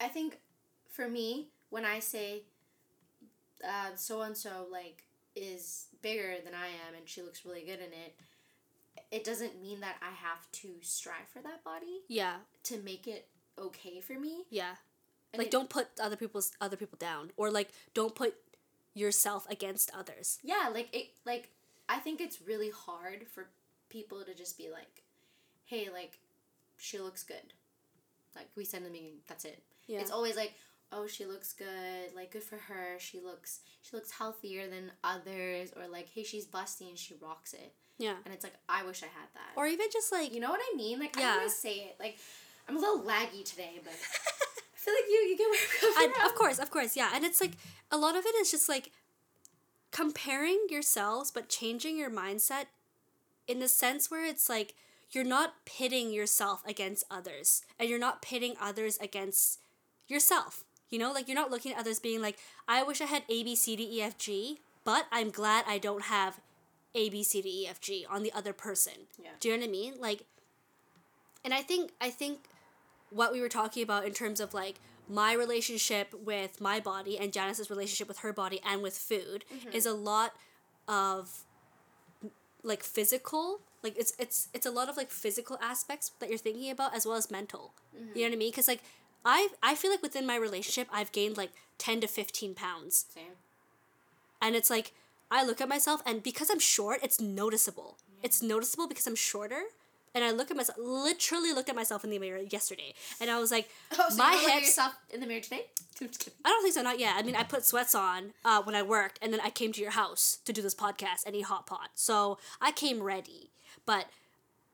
[0.00, 0.40] i think
[0.88, 2.42] for me when i say
[3.64, 5.04] uh, so and so like
[5.34, 8.14] is bigger than i am and she looks really good in it
[9.10, 12.36] it doesn't mean that i have to strive for that body Yeah.
[12.64, 13.28] to make it
[13.58, 14.44] okay for me.
[14.50, 14.76] Yeah.
[15.32, 17.30] And like it- don't put other people's other people down.
[17.36, 18.34] Or like don't put
[18.94, 20.38] yourself against others.
[20.42, 21.50] yeah like it like
[21.86, 23.48] i think it's really hard for
[23.90, 25.02] people to just be like
[25.66, 26.18] hey like
[26.78, 27.52] she looks good.
[28.34, 29.62] Like we said in the beginning that's it.
[29.86, 30.00] Yeah.
[30.00, 30.54] it's always like
[30.92, 32.14] oh she looks good.
[32.14, 32.96] Like good for her.
[32.98, 35.72] She looks she looks healthier than others.
[35.76, 37.72] Or like hey she's busty and she rocks it.
[37.98, 38.14] Yeah.
[38.24, 39.52] and it's like i wish i had that.
[39.58, 40.98] Or even just like you know what i mean?
[41.00, 41.36] Like i Yeah.
[41.38, 41.96] want to say it.
[42.00, 42.16] Like
[42.68, 43.92] i'm a little laggy today but
[44.74, 45.60] i feel like you you get where
[46.04, 47.10] i'm coming of course, of course, yeah.
[47.14, 47.52] And it's like
[47.90, 48.90] a lot of it is just like
[49.90, 52.66] comparing yourselves, but changing your mindset
[53.48, 54.74] in the sense where it's like
[55.10, 59.60] you're not pitting yourself against others and you're not pitting others against
[60.08, 60.64] yourself.
[60.90, 62.38] You know, like you're not looking at others being like,
[62.68, 65.78] I wish I had A, B, C, D, E, F, G, but I'm glad I
[65.78, 66.40] don't have
[66.94, 68.94] A, B, C, D, E, F, G on the other person.
[69.22, 69.30] Yeah.
[69.40, 69.94] Do you know what I mean?
[69.98, 70.22] Like,
[71.44, 72.40] and I think, I think
[73.10, 74.76] what we were talking about in terms of like
[75.08, 79.70] my relationship with my body and Janice's relationship with her body and with food mm-hmm.
[79.72, 80.34] is a lot
[80.88, 81.44] of
[82.62, 86.70] like physical like it's it's it's a lot of like physical aspects that you're thinking
[86.70, 87.72] about as well as mental.
[87.92, 88.22] You know mm-hmm.
[88.22, 88.50] what i mean?
[88.50, 88.82] Because like
[89.24, 93.06] i i feel like within my relationship i've gained like 10 to 15 pounds.
[93.14, 93.24] Same.
[94.42, 94.92] and it's like
[95.30, 97.98] i look at myself and because i'm short it's noticeable.
[98.22, 99.62] It's noticeable because i'm shorter
[100.16, 103.38] and i look at myself literally looked at myself in the mirror yesterday and i
[103.38, 105.66] was like Oh, so my you look hips yourself in the mirror today?
[106.00, 106.34] I'm just kidding.
[106.44, 107.14] I don't think so, not yet.
[107.16, 109.80] I mean, I put sweats on uh, when I worked, and then I came to
[109.80, 111.90] your house to do this podcast and eat hot pot.
[111.94, 113.50] So I came ready.
[113.86, 114.06] But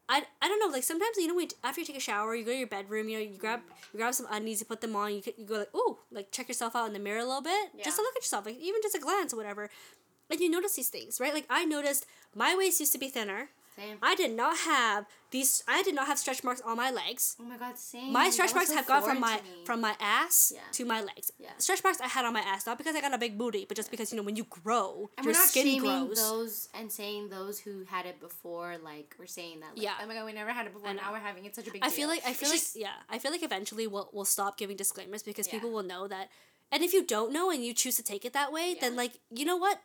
[0.09, 2.35] I, I don't know, like sometimes, you know, when you, after you take a shower,
[2.35, 3.61] you go to your bedroom, you know, you grab
[3.93, 6.49] you grab some undies, you put them on, you, you go like, ooh, like check
[6.49, 7.85] yourself out in the mirror a little bit, yeah.
[7.85, 9.71] just to look at yourself, like even just a glance or whatever.
[10.29, 11.33] And you notice these things, right?
[11.33, 13.51] Like I noticed my waist used to be thinner.
[13.77, 13.97] Same.
[14.03, 15.65] I did not have these.
[15.67, 17.37] I did not have stretch marks on my legs.
[17.41, 18.13] Oh my god, same.
[18.13, 20.61] My stretch marks so have gone from my from my ass Yeah.
[20.73, 21.33] to my legs.
[21.39, 21.51] Yeah.
[21.59, 23.77] Stretch marks I had on my ass, not because I got a big booty, but
[23.77, 26.17] just because you know when you grow, And your we're not skin grows.
[26.19, 29.71] those and saying those who had it before, like we're saying that.
[29.75, 29.95] Like, Yeah.
[30.03, 30.93] Oh my god, we never had it before.
[30.93, 31.83] Now we're having it such a big.
[31.83, 31.97] I deal.
[31.97, 34.77] feel like I feel like just- yeah, I feel like eventually we'll we'll stop giving
[34.77, 35.55] disclaimers because Yeah.
[35.55, 36.29] people will know that.
[36.71, 39.13] And if you don't know and you choose to take it that way, then like
[39.31, 39.81] you know what?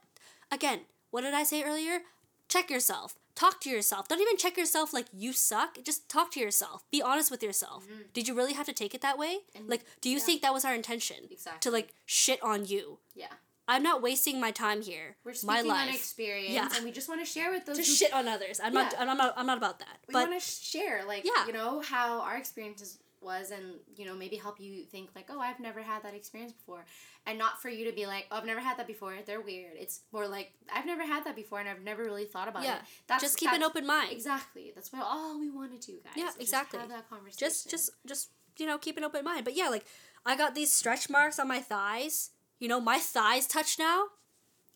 [0.52, 0.82] Again,
[1.12, 2.02] what did I say earlier?
[2.50, 3.16] Check yourself.
[3.38, 4.08] Talk to yourself.
[4.08, 5.78] Don't even check yourself like you suck.
[5.84, 6.84] Just talk to yourself.
[6.90, 7.86] Be honest with yourself.
[8.12, 9.36] Did you really have to take it that way?
[9.36, 9.58] Mm-hmm.
[9.60, 10.24] And- like, do you yeah.
[10.24, 11.18] think that was our intention?
[11.30, 11.60] Exactly.
[11.62, 12.98] To like shit on you.
[13.14, 13.28] yeah,
[13.68, 15.18] I'm not wasting my time here.
[15.24, 16.70] we're my speaking on experience, Yeah.
[16.76, 17.78] and we just want to share with those.
[17.78, 18.60] Just who- shit on others.
[18.64, 18.96] I'm not.
[18.98, 19.34] I'm not.
[19.38, 20.00] I'm not about that.
[20.08, 21.46] We want to share, like Yeah.
[21.46, 22.98] you know, how our experiences
[23.28, 23.66] was, and
[23.96, 26.84] you know, maybe help you think like, oh, I've never had that experience before,
[27.28, 29.14] and not for you to be like, oh, I've never had that before.
[29.26, 29.74] They're weird.
[29.76, 32.78] It's more like I've never had that before, and I've never really thought about Yeah.
[32.78, 32.82] it.
[33.08, 34.12] That's just keep an open mind.
[34.12, 34.72] Exactly.
[34.74, 36.14] That's what all we want to do, guys.
[36.16, 36.80] Yeah, is just exactly.
[36.80, 37.38] have that conversation.
[37.48, 39.86] just just just you know keep an open mind but yeah like
[40.26, 44.06] i got these stretch marks on my thighs you know my thighs touch now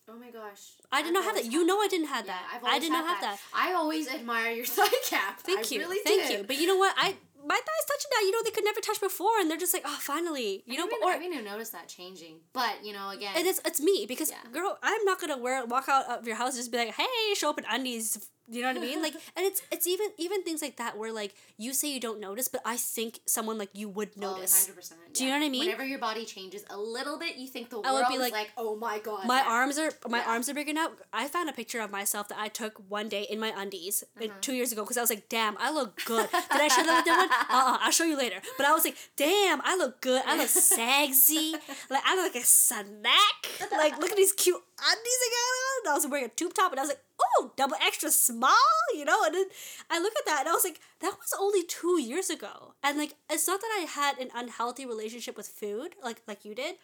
[0.08, 0.72] Oh my gosh.
[0.92, 2.78] i did I've not have that you know i didn't have Yeah, that I've i
[2.78, 5.40] did not have that, I always admire your thigh gap.
[5.40, 6.38] thank I you Really thank did.
[6.38, 8.80] you but you know what i my thighs touching now you know they could never
[8.80, 11.12] touch before and they're just like oh finally you know I but haven't, or I
[11.14, 12.36] haven't even noticed that changing.
[12.52, 14.50] But you know, again, and it's it's me because Yeah.
[14.52, 17.34] girl i'm not gonna wear walk out of your house and just be like hey
[17.34, 19.02] show up in undies You know what I mean?
[19.02, 22.20] Like, and it's it's even even things like that where like you say you don't
[22.20, 24.68] notice, but I think someone like you would notice.
[24.70, 24.92] Oh, 100%.
[25.14, 25.60] Do you know what I mean?
[25.66, 28.20] Whenever your body changes a little bit, you think the world I would be is
[28.20, 29.26] like, like, oh my god.
[29.26, 29.48] My yeah.
[29.50, 30.30] arms are my Yeah.
[30.30, 30.92] arms are big enough.
[31.12, 34.24] I found a picture of myself that I took one day in my undies uh,
[34.24, 34.34] Uh-huh.
[34.40, 37.04] two years ago because I was like, "Damn, I look good." Did I show that
[37.04, 37.30] with anyone?
[37.30, 38.40] Uh, uh I'll show you later.
[38.56, 40.22] But I was like, "Damn, I look good.
[40.26, 41.52] I look sexy.
[41.90, 43.38] Like I look like a snack.
[43.72, 46.80] Like look at these cute undies on." And I was wearing a tube top, and
[46.80, 48.52] I was like, "Oh, double extra small,"
[48.94, 49.22] you know.
[49.24, 49.46] And then
[49.90, 52.98] I look at that, and I was like, "That was only two years ago." And
[52.98, 56.76] like, it's not that I had an unhealthy relationship with food, like like you did,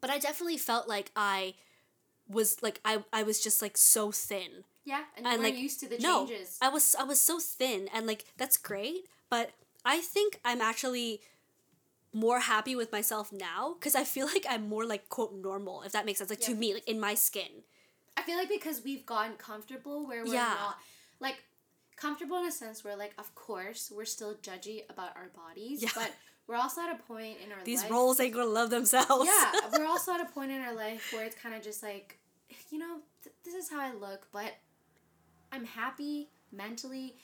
[0.00, 1.54] but I definitely felt like I
[2.28, 4.64] was like I I was just like so thin.
[4.84, 6.58] Yeah, and And, like, used to the changes.
[6.60, 6.66] No.
[6.68, 9.52] I was I was so thin and like that's great, but
[9.84, 11.20] I think I'm actually
[12.14, 15.92] more happy with myself now because I feel like I'm more like quote normal if
[15.92, 17.64] that makes sense like to me like in my skin.
[18.16, 20.54] I feel like because we've gotten comfortable where we're Yeah.
[20.58, 20.78] not
[21.20, 21.42] like
[21.96, 25.90] comfortable in a sense where like of course we're still judgy about our bodies, Yeah.
[25.94, 26.12] but
[26.46, 27.90] we're also at a point in our These life.
[27.90, 29.26] roles ain't gonna love themselves.
[29.26, 32.18] Yeah, we're also at a point in our life where it's kind of just like,
[32.70, 34.52] you know, th- this is how I look, but
[35.52, 37.16] I'm happy mentally.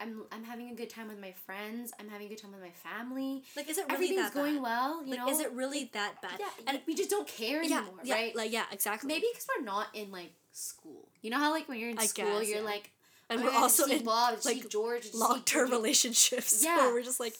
[0.00, 1.92] I'm, I'm having a good time with my friends.
[1.98, 3.42] I'm having a good time with my family.
[3.56, 3.94] like is it really that bad?
[3.94, 4.62] Everything's that going bad?
[4.62, 5.28] well, you Like know.
[5.28, 6.32] is it really that bad?
[6.38, 8.36] Yeah, And we just don't care anymore, yeah, right?
[8.36, 9.08] like yeah, exactly.
[9.08, 11.08] Maybe because we're not in like school.
[11.20, 12.64] You know how like when you're in I school, guess, you're yeah.
[12.64, 12.90] like,
[13.30, 15.42] and oh, we're also in Bob, did you see like George, did you see long
[15.42, 16.76] term relationships Yeah.
[16.76, 17.34] where we're just like,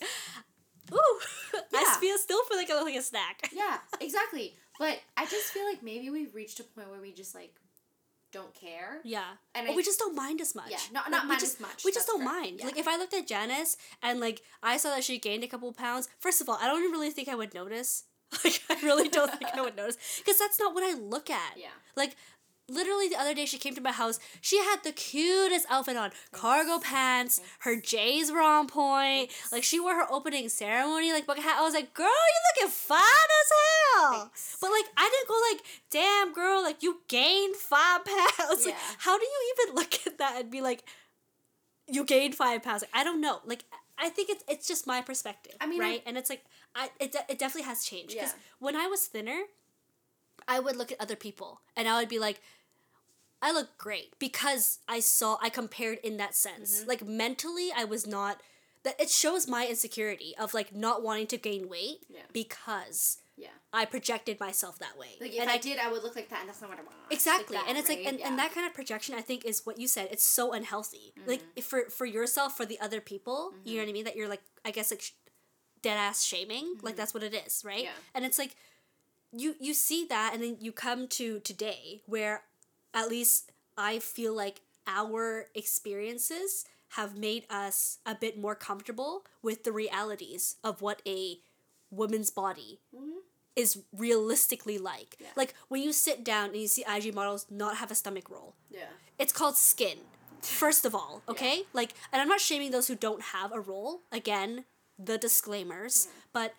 [0.93, 1.19] ooh,
[1.75, 3.49] I feel still feel like I look like a snack.
[3.53, 4.55] Yeah, exactly.
[4.79, 7.55] But I just feel like maybe we've reached a point where we just like
[8.33, 9.01] don't care.
[9.05, 9.25] Yeah.
[9.55, 10.71] And I- we just don't mind as much.
[10.71, 12.59] Yeah, not- not we mind just, as much, We just don't correct, mind.
[12.61, 12.67] yeah.
[12.67, 15.73] Like if I looked at Janice and like I saw that she gained a couple
[15.73, 18.05] pounds, first of all, I don't really think I would notice.
[18.45, 21.53] Like I really don't think I would notice because that's not what I look at.
[21.59, 21.69] Yeah.
[21.95, 22.17] Like
[22.69, 24.19] literally the other day she came to my house.
[24.41, 26.11] She had the cutest outfit on.
[26.33, 27.41] Cargo pants.
[27.61, 29.31] Her J's were on point.
[29.51, 31.59] Like she wore her opening ceremony like bucket hat.
[31.59, 33.53] I was like, "Girl, you looking fine as
[33.95, 34.57] hell." Thanks.
[34.61, 38.81] But like I didn't go like, "Damn, girl, like you gained 5 pounds." Like Yeah.
[38.99, 40.85] how do you even look at that and be like
[41.89, 42.83] you gained 5 pounds?
[42.83, 43.41] Like I don't know.
[43.45, 43.65] Like
[43.99, 46.03] I think it's it's just my perspective, I mean, I- right?
[46.07, 46.45] and it's like
[46.75, 48.39] I it, de- it definitely has changed because Yeah.
[48.59, 49.41] when I was thinner,
[50.49, 52.41] I would look at other people and I would be like,
[53.41, 56.81] I look great because I saw I compared in that sense.
[56.81, 56.89] Mm-hmm.
[56.89, 58.41] Like mentally, I was not.
[58.85, 62.23] That it shows my insecurity of like not wanting to gain weight Yeah.
[62.33, 63.49] because Yeah.
[63.73, 65.11] I projected myself that way.
[65.21, 66.83] Like if and I, did, I would look like that, and that's not what I
[66.83, 66.97] want.
[67.11, 68.27] Exactly, Like that, and it's like, and, Yeah.
[68.29, 70.09] and that kind of projection, I think, is what you said.
[70.11, 71.13] It's so unhealthy.
[71.27, 71.49] Like Mm-hmm.
[71.61, 74.05] if for for yourself, for the other people, you know what I mean.
[74.05, 75.13] That you're like, I guess, like sh-
[75.81, 76.75] dead ass shaming.
[76.83, 77.85] Like that's what it is, right?
[77.85, 77.85] Mm-hmm.
[77.85, 78.15] Yeah.
[78.17, 78.57] And it's like,
[79.33, 82.43] you you see that, and then you come to today, where
[82.95, 89.65] at least I feel like our experiences have made us a bit more comfortable with
[89.65, 91.39] the realities of what a
[91.91, 93.19] woman's body mm-hmm.
[93.57, 95.17] is realistically like.
[95.19, 95.29] Yeah.
[95.37, 98.57] Like when you sit down and you see IG models not have a stomach roll,
[98.71, 98.91] Yeah.
[99.19, 99.99] it's called skin.
[100.43, 101.63] First of all, okay?
[101.73, 104.03] Like, and I'm not shaming those who don't have a roll.
[104.11, 104.65] Again,
[104.99, 106.11] the disclaimers, mm.
[106.33, 106.55] but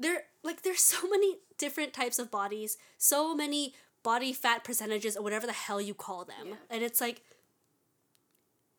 [0.00, 5.22] there, like, there's so many different types of bodies, so many body fat percentages or
[5.22, 6.54] whatever the hell you call them, Yeah.
[6.70, 7.22] and it's like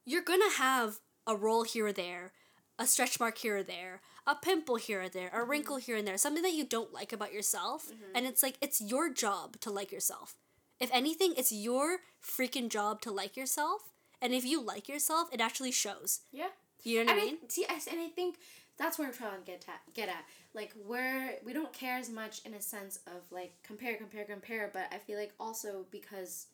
[0.04, 2.34] you're gonna have a roll here or there,
[2.80, 5.50] a stretch mark here or there, a pimple here or there, a mm-hmm.
[5.50, 7.86] wrinkle here and there, something that you don't like about yourself.
[7.86, 8.16] Mm-hmm.
[8.16, 10.36] And it's like, it's your job to like yourself.
[10.80, 13.92] If anything, it's your freaking job to like yourself.
[14.22, 16.22] And if you like yourself, it actually shows.
[16.32, 16.48] Yeah.
[16.84, 17.38] You know what I And mean?
[17.44, 18.38] I, see, and I think
[18.78, 19.94] that's where I'm trying to get at.
[19.94, 23.96] Get at like where we don't care as much in a sense of like compare,
[23.96, 24.70] compare, compare.
[24.74, 26.48] But I feel like also because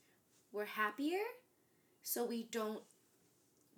[0.51, 1.19] we're happier,
[2.03, 2.81] so we don't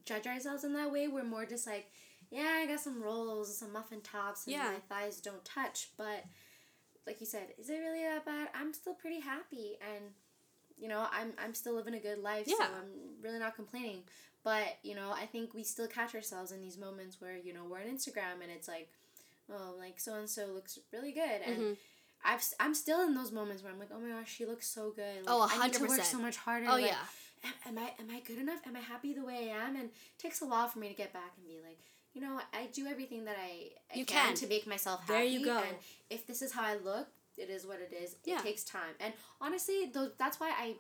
[0.05, 1.07] judge ourselves in that way.
[1.07, 1.91] We're more just like,
[2.31, 4.71] yeah, I got some rolls, some muffin tops, and Yeah.
[4.71, 5.89] my thighs don't touch.
[5.97, 6.25] But
[7.05, 8.49] like you said, is it really that bad?
[8.53, 10.05] I'm still pretty happy, and
[10.77, 14.03] you know, I'm I'm still living a good life, so I'm really not complaining.
[14.49, 17.65] But you know, I think we still catch ourselves in these moments where you know
[17.69, 18.89] we're on Instagram and it's like,
[19.51, 21.77] oh, like so and so looks really good, and Mhm.
[22.25, 24.83] I've I'm still in those moments where I'm like, oh my gosh, she looks so
[25.01, 25.17] good.
[25.25, 26.65] Like, Oh, I need to work so much harder.
[26.67, 27.05] Oh, like, yeah.
[27.67, 28.59] am, am I am I good enough?
[28.65, 29.75] Am I happy the way I am?
[29.75, 31.79] And it takes a while for me to get back and be like,
[32.15, 34.35] you know, I do everything that I, I You can, can.
[34.41, 35.13] to make myself happy.
[35.13, 35.57] There you go.
[35.59, 35.77] And
[36.09, 38.15] if this is how I look, it is what it is.
[38.25, 38.39] Yeah.
[38.39, 38.95] It takes time.
[38.99, 40.75] And honestly, though, that's why I,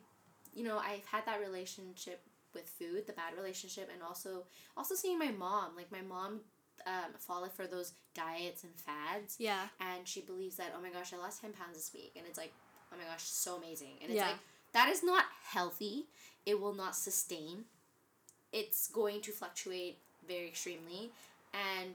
[0.55, 2.19] you know, I've had that relationship
[2.53, 4.43] with food, the bad relationship, and also
[4.77, 5.75] also seeing my mom.
[5.75, 6.41] Like my mom,
[6.87, 9.67] um, followed for those diets and fads Yeah.
[9.79, 12.37] and she believes that oh my gosh I lost ten pounds this week and it's
[12.37, 12.51] like
[12.91, 14.27] oh my gosh so amazing and it's Yeah.
[14.29, 14.39] like
[14.73, 16.05] that is not healthy.
[16.45, 17.65] It will not sustain.
[18.51, 19.97] It's going to fluctuate
[20.27, 21.11] very extremely,
[21.53, 21.93] and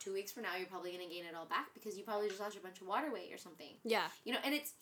[0.00, 2.40] two weeks from now, you're probably gonna gain it all back because you probably just
[2.40, 3.72] lost a bunch of water weight or something.
[3.84, 4.04] Yeah.
[4.24, 4.72] You know, and it's,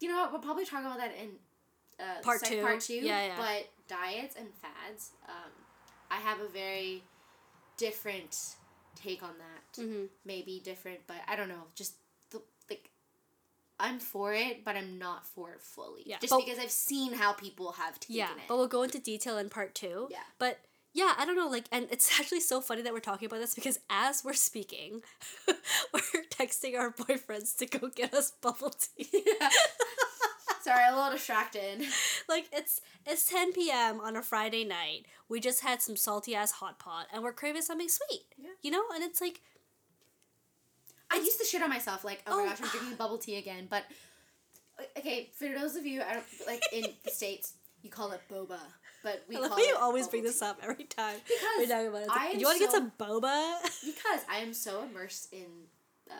[0.00, 1.30] you know, what, we'll probably talk about that in
[2.02, 2.60] uh, Part two.
[2.62, 2.94] Part two.
[2.94, 3.34] Yeah, yeah.
[3.36, 5.50] But diets and fads, um,
[6.10, 7.02] I have a very
[7.76, 8.36] different
[8.94, 9.80] take on that.
[9.82, 10.04] Mm-hmm.
[10.24, 11.64] Maybe different, but I don't know.
[11.74, 11.94] Just
[12.30, 12.90] the like,
[13.80, 16.02] I'm for it, but I'm not for it fully.
[16.06, 18.42] Yeah, Just but- because I've seen how people have taken Yeah, it.
[18.48, 20.08] but we'll go into detail in part two.
[20.10, 20.18] Yeah.
[20.38, 20.58] But
[20.94, 23.54] yeah, I don't know, like, and it's actually so funny that we're talking about this
[23.54, 25.02] because as we're speaking,
[25.48, 29.08] we're texting our boyfriends to go get us bubble tea.
[30.62, 31.82] Sorry, I'm a little distracted.
[32.28, 34.00] like it's it's ten p.m.
[34.00, 35.06] on a Friday night.
[35.28, 38.22] We just had some salty ass hot pot, and we're craving something sweet.
[38.38, 38.50] Yeah.
[38.62, 39.40] You know, and it's like
[41.10, 42.44] I used to shit on myself, like, oh, Oh.
[42.44, 43.66] my gosh, I'm drinking bubble tea again.
[43.68, 43.84] But
[44.98, 48.58] okay, for those of you, I don't like in the states, you call it boba,
[49.02, 52.02] but we I love you always bring this up every time Because we talk about
[52.02, 52.08] it.
[52.08, 53.56] Like, you want to get so- some boba?
[53.84, 55.46] because I am so immersed in
[56.10, 56.16] um,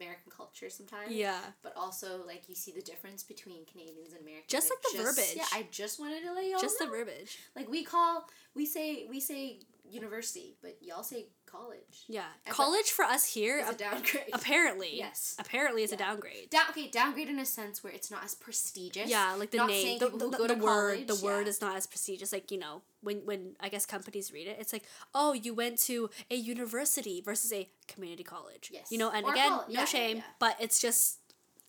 [0.00, 1.12] American culture sometimes.
[1.12, 1.40] yeah.
[1.62, 4.48] But also, like, you see the difference between Canadians and Americans.
[4.48, 5.34] Just like the verbiage.
[5.36, 7.38] Yeah, I just wanted to let y'all Just the verbiage.
[7.54, 8.24] Like we call,
[8.54, 9.60] we say, we say
[9.92, 12.04] university, but y'all say college.
[12.08, 12.24] Yeah.
[12.46, 14.24] And College for us here, It's a downgrade.
[14.32, 14.96] apparently.
[14.96, 15.36] Yes.
[15.38, 16.50] Apparently, it's a downgrade.
[16.50, 19.10] Down, okay, downgrade in a sense where it's not as prestigious.
[19.10, 21.76] Yeah, like the Not name, the, the, the, to word, the college, word is not
[21.76, 22.32] as prestigious.
[22.32, 24.84] Like you know, when when I guess companies read it, it's like,
[25.14, 28.70] oh, you went to a university versus a community college.
[28.72, 28.90] Yes.
[28.90, 30.22] You know, and Or again, col- no yeah, yeah, shame, yeah.
[30.38, 31.18] but it's just,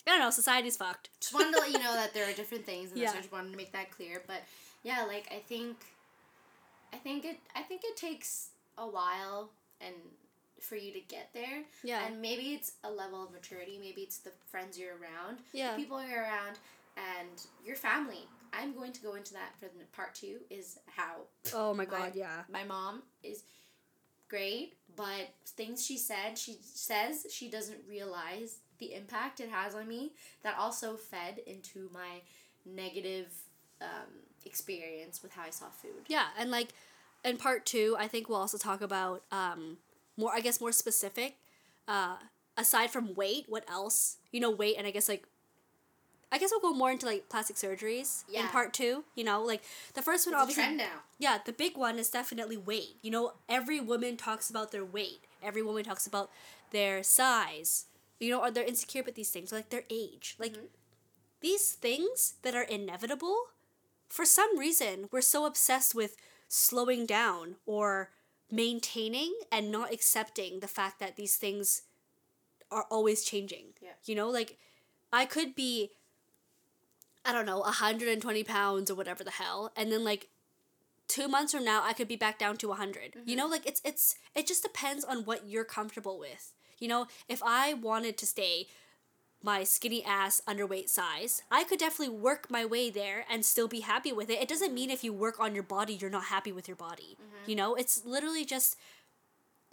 [0.06, 1.10] I don't know, society's fucked.
[1.20, 3.12] Just wanted to let you know that there are different things, and Yeah.
[3.12, 4.22] I just wanted to make that clear.
[4.28, 4.44] But
[4.84, 5.78] yeah, like I think,
[6.94, 9.96] I think it, I think it takes a while and
[10.60, 11.64] for you to get there.
[11.84, 12.06] Yeah.
[12.06, 13.78] And maybe it's a level of maturity.
[13.80, 15.72] Maybe it's the friends you're around, Yeah.
[15.72, 16.60] the people you're around,
[16.98, 17.30] and
[17.66, 18.28] your family.
[18.54, 20.38] I'm going to go into that for the part two.
[20.50, 21.22] Is how
[21.54, 22.42] Oh my god, yeah.
[22.52, 23.44] my mom is
[24.30, 29.88] great, but things she said, she says she doesn't realize the impact it has on
[29.88, 30.12] me.
[30.44, 32.22] That also fed into my
[32.66, 33.28] negative
[33.82, 34.12] um,
[34.46, 36.06] experience with how I saw food.
[36.08, 36.70] Yeah, and like
[37.24, 39.78] in part two, I think we'll also talk about um
[40.18, 41.38] more I guess more specific.
[41.88, 42.16] Uh
[42.58, 44.18] aside from weight, what else?
[44.32, 45.26] You know, weight and I guess like
[46.34, 49.04] I guess we'll go more into like plastic surgeries in part two.
[49.16, 49.62] You know, like
[49.96, 51.04] the first one It's a obviously trend now.
[51.20, 52.96] Yeah, the big one is definitely weight.
[53.02, 55.26] You know, every woman talks about their weight.
[55.44, 56.30] Every woman talks about
[56.72, 57.86] their size.
[58.20, 60.36] You know, or they're insecure about these things, like their age.
[60.40, 60.56] Like
[61.42, 63.48] these things that are inevitable,
[64.12, 68.10] for some reason, we're so obsessed with slowing down or
[68.52, 71.84] maintaining and not accepting the fact that these things
[72.70, 73.68] are always changing.
[73.82, 73.92] Yeah.
[74.06, 74.58] You know, like
[75.14, 75.92] I could be
[77.24, 80.28] I don't know, 120 pounds or whatever the hell, and then like
[81.08, 83.18] two months from now I could be back down to 100.
[83.26, 83.52] You know, mm-hmm.
[83.52, 86.54] like it's it's it just depends on what you're comfortable with.
[86.80, 88.68] You know, if I wanted to stay
[89.44, 93.82] my skinny ass underweight size, I could definitely work my way there and still be
[93.82, 94.42] happy with it.
[94.42, 97.16] It doesn't mean if you work on your body you're not happy with your body.
[97.16, 97.50] Mm-hmm.
[97.50, 98.78] You know, it's literally just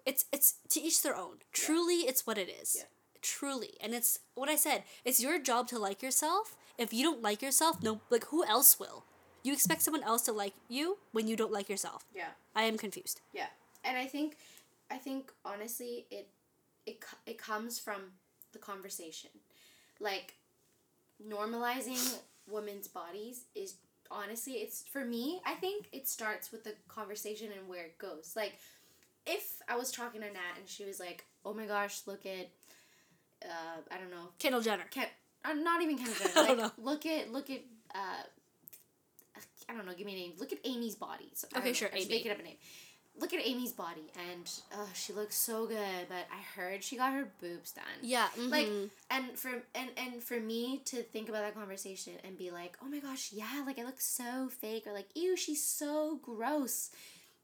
[0.06, 1.38] it's it's to each their own.
[1.52, 2.76] Truly it's what it is.
[2.78, 2.84] Yeah.
[3.20, 3.74] Truly.
[3.80, 4.84] And it's what I said.
[5.04, 6.56] It's your job to like yourself.
[6.78, 9.04] If you don't like yourself, no like who else will?
[9.42, 12.04] You expect someone else to like you when you don't like yourself.
[12.14, 12.30] Yeah.
[12.54, 13.20] I am confused.
[13.32, 13.46] Yeah,
[13.84, 14.36] and I think,
[14.90, 16.28] I think honestly, it,
[16.86, 18.12] it it comes from
[18.52, 19.30] the conversation,
[20.00, 20.34] like,
[21.26, 22.18] normalizing
[22.50, 23.74] women's bodies is
[24.10, 25.40] honestly it's for me.
[25.44, 28.32] I think it starts with the conversation and where it goes.
[28.36, 28.54] Like,
[29.26, 32.48] if I was talking to Nat and she was like, "Oh my gosh, look at,"
[33.44, 34.84] uh, I don't know, Kendall Jenner.
[34.90, 35.10] can't,
[35.44, 36.32] uh, not even Kendall Jenner.
[36.36, 37.60] I don't Like, look at look at.
[37.94, 38.22] Uh,
[39.70, 39.92] I don't know.
[39.92, 40.32] Give me a name.
[40.38, 41.30] Look at Amy's body.
[41.34, 42.56] So, Okay, know, sure, I'm making up a name.
[43.20, 46.06] Look at Amy's body, and oh, she looks so good.
[46.08, 47.84] But I heard she got her boobs done.
[48.02, 48.28] Yeah.
[48.36, 48.90] Like, mhm.
[49.10, 52.88] and for and and for me to think about that conversation and be like, oh
[52.88, 56.90] my gosh, yeah, like I look so fake, or like, ew, she's so gross.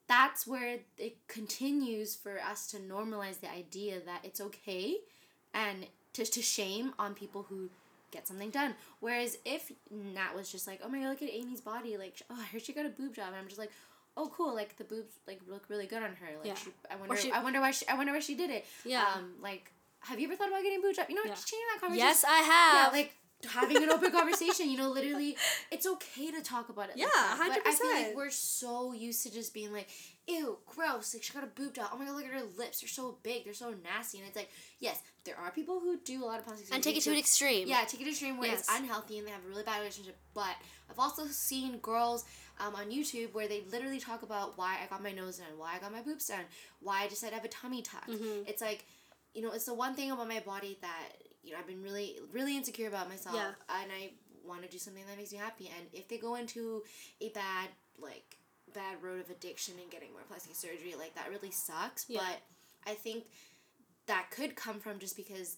[0.07, 4.99] That's where it continues for us to normalize the idea that it's okay,
[5.53, 7.69] and to to shame on people who
[8.13, 8.75] get something done.
[9.01, 12.39] Whereas if Nat was just like, oh my god, look at Amy's body, like, oh,
[12.41, 13.73] I heard she got a boob job, and I'm just like.
[14.17, 14.55] Oh, cool!
[14.55, 16.27] Like the boobs, like look really good on her.
[16.39, 16.55] Like Yeah.
[16.55, 18.65] she, I wonder, she- I wonder why she, I wonder why she did it.
[18.85, 19.05] Yeah.
[19.17, 21.07] Um, like, have you ever thought about getting boobs job?
[21.09, 21.33] You know, Yeah.
[21.33, 22.07] just changing that conversation.
[22.09, 22.93] yes, I have.
[22.93, 23.13] Yeah, like
[23.49, 24.71] having an open conversation.
[24.71, 25.37] You know, literally,
[25.71, 26.97] it's okay to talk about it.
[26.97, 27.07] Yeah,
[27.39, 27.61] like that.
[27.65, 28.07] But I feel 100%.
[28.09, 29.89] like we're so used to just being like,
[30.27, 31.15] ew, gross.
[31.15, 31.89] Like she got a boob job.
[31.93, 32.81] Oh my god, look at her lips.
[32.81, 33.45] They're so big.
[33.45, 34.19] They're so nasty.
[34.19, 36.75] And it's like, yes, there are people who do a lot of plastic surgery.
[36.77, 37.69] and take it to an extreme.
[37.69, 40.17] Yeah, take it to extreme where it's unhealthy and they have a really bad relationship.
[40.35, 40.55] But
[40.91, 42.25] I've also seen girls
[42.61, 45.75] um, on YouTube where they literally talk about why I got my nose done, why
[45.77, 46.45] I got my boobs done,
[46.81, 48.07] why I decided to have a tummy tuck.
[48.09, 48.49] Mhm.
[48.49, 48.85] It's like,
[49.35, 51.09] you know, it's the one thing about my body that
[51.45, 53.53] you know I've been really, really insecure about myself, Yeah.
[53.83, 54.11] and I
[54.45, 55.71] want to do something that makes me happy.
[55.79, 56.83] And if they go into
[57.21, 57.69] a bad
[58.01, 58.39] like
[58.75, 62.07] bad road of addiction and getting more plastic surgery, like that really sucks.
[62.09, 62.21] Yeah.
[62.21, 63.25] But I think
[64.07, 65.57] that could come from just because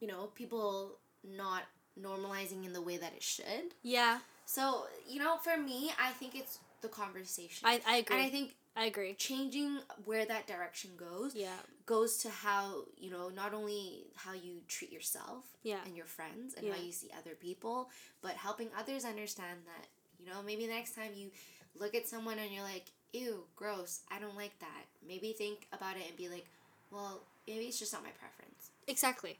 [0.00, 1.64] you know, people not
[2.00, 3.74] normalizing in the way that it should.
[3.82, 7.68] Yeah, So, you know, for me, I think it's the conversation.
[7.68, 8.16] I, I agree.
[8.16, 9.14] and I think I agree.
[9.14, 14.62] changing where that direction goes Yeah, goes to how, you know, not only how you
[14.68, 16.74] treat yourself yeah, and your friends and Yeah.
[16.74, 17.90] how you see other people,
[18.22, 19.86] but helping others understand that,
[20.18, 21.30] you know, maybe the next time you
[21.78, 24.84] look at someone and you're like, ew, gross, I don't like that.
[25.06, 26.46] Maybe think about it and be like,
[26.90, 28.70] well, maybe it's just not my preference.
[28.88, 29.38] exactly.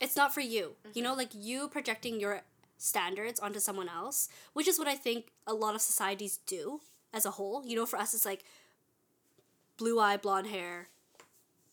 [0.00, 0.76] It's not for you.
[0.94, 1.02] You Mm-hmm.
[1.02, 2.42] know, like you projecting your
[2.78, 6.80] standards onto someone else, which is what I think a lot of societies do
[7.12, 7.66] as a whole.
[7.66, 8.44] You know, for us, it's like
[9.78, 10.88] blue eye, blonde hair,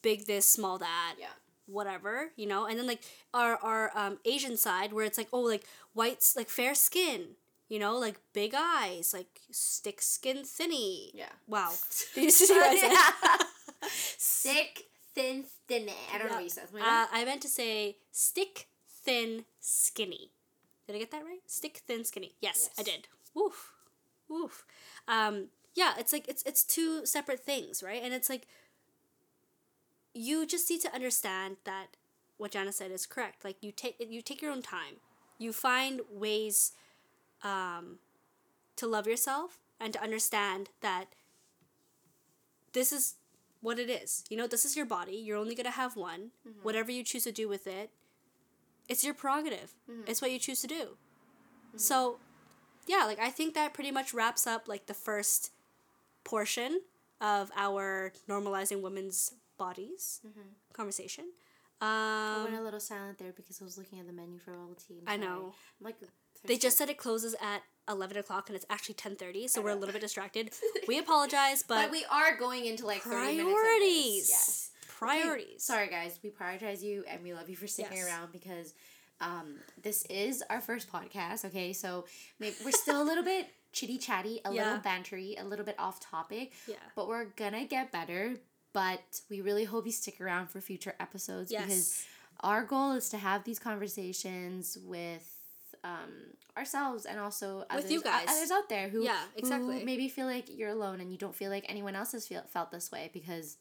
[0.01, 1.15] big this, small that.
[1.19, 1.27] Yeah.
[1.67, 3.01] whatever you know and then like
[3.33, 5.63] our our um, asian side where it's like oh like
[5.95, 7.21] whites like fair skin
[7.69, 11.33] you know like big eyes like stick skin thinny Yeah.
[11.47, 11.71] wow
[12.13, 13.47] Did you see what I said?
[14.17, 14.85] Sick,
[15.15, 15.89] thin, thin.
[16.13, 16.67] I don't know what you said.
[16.75, 20.31] Uh, I meant to say stick, thin, skinny.
[20.87, 21.41] Did I get that right?
[21.47, 22.33] Stick, thin, skinny.
[22.41, 23.07] Yes, I did.
[23.33, 23.73] Woof,
[24.27, 24.65] woof.
[25.07, 28.01] Um, yeah, it's like it's it's two separate things, right?
[28.01, 28.47] And it's like
[30.13, 31.97] you just need to understand that
[32.37, 33.43] what Jana said is correct.
[33.43, 34.95] Like you take you take your own time.
[35.37, 36.71] You find ways
[37.43, 37.99] um,
[38.77, 41.07] to love yourself and to understand that
[42.71, 43.15] this is
[43.61, 44.23] what it is.
[44.29, 45.15] You know, this is your body.
[45.17, 46.31] You're only going to have one.
[46.47, 46.59] Mm-hmm.
[46.63, 47.89] Whatever you choose to do with it,
[48.87, 49.73] it's your prerogative.
[49.91, 50.03] Mm-hmm.
[50.07, 50.75] It's what you choose to do.
[50.75, 51.77] Mm-hmm.
[51.77, 52.19] So,
[52.87, 55.51] yeah, like I think that pretty much wraps up like the first
[56.25, 56.81] portion
[57.21, 60.19] of our normalizing women's bodies
[60.73, 61.25] conversation.
[61.81, 64.51] I went Um, a little silent there because I was looking at the menu for
[64.51, 65.03] bubble tea.
[65.07, 65.53] I'm I know.
[65.79, 65.95] I'm like
[66.43, 69.63] They just said it closes at eleven o'clock and it's actually ten thirty, so I
[69.63, 70.51] we're a little bit distracted.
[70.87, 73.53] We apologize, but, but, we are going into like 30 minutes of this.
[73.55, 74.29] priorities.
[74.29, 74.71] Yes.
[74.87, 75.63] Priorities.
[75.63, 78.07] Sorry guys, we prioritize you and we love you for sticking Yes.
[78.07, 78.73] around because
[79.21, 81.45] um, this is our first podcast.
[81.45, 82.05] Okay, so
[82.39, 84.63] maybe we're still a little bit chitty chatty, a Yeah.
[84.63, 86.77] little bantery, a little bit off topic, Yeah.
[86.95, 88.37] but we're gonna get better.
[88.71, 92.05] But we really hope you stick around for future episodes because
[92.39, 95.31] our goal is to have these conversations with
[95.83, 98.27] um, ourselves and also others, you guys.
[98.27, 101.35] others out there who, Yeah, exactly who maybe feel like you're alone and you don't
[101.35, 103.57] feel like anyone else has feel, felt this way because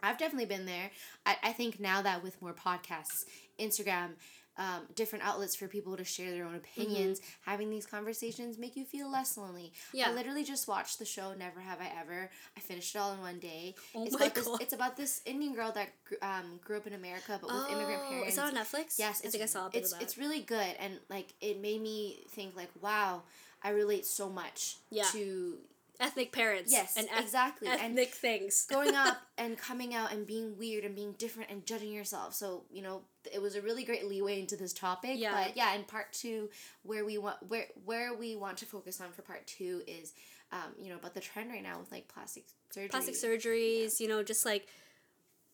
[0.00, 0.90] I've definitely been there.
[1.24, 3.24] I, I think now that with more podcasts,
[3.58, 4.10] Instagram,
[4.58, 8.84] um, different outlets for people to share their own opinions, having these conversations make you
[8.84, 9.72] feel less lonely.
[9.92, 10.10] Yeah.
[10.10, 12.30] I literally just watched the show Never Have I Ever.
[12.56, 13.74] I finished it all in one day.
[13.94, 14.44] Oh it's my about God.
[14.44, 15.88] This, it's about this Indian girl that
[16.20, 18.28] um, grew up in America but with immigrant Oh, parents.
[18.30, 18.98] Is that on Netflix?
[18.98, 20.04] Yes, I think I saw a bit it's of that.
[20.04, 23.22] it's really good and like it made me think like wow,
[23.62, 25.04] I relate so much Yeah.
[25.12, 25.56] to
[26.02, 26.70] ethnic parents.
[26.72, 28.66] yes and eth- exactly and ethnic things.
[28.70, 32.34] growing up and coming out and being weird and being different and judging yourself.
[32.34, 35.12] So you know it was a really great leeway into this topic.
[35.14, 35.32] Yeah.
[35.32, 36.50] But yeah, in part two,
[36.82, 40.12] where we want where where we want to focus on for part two is,
[40.50, 42.88] um, you know, about the trend right now with like plastic surgery.
[42.88, 44.66] plastic surgeries, you know, just like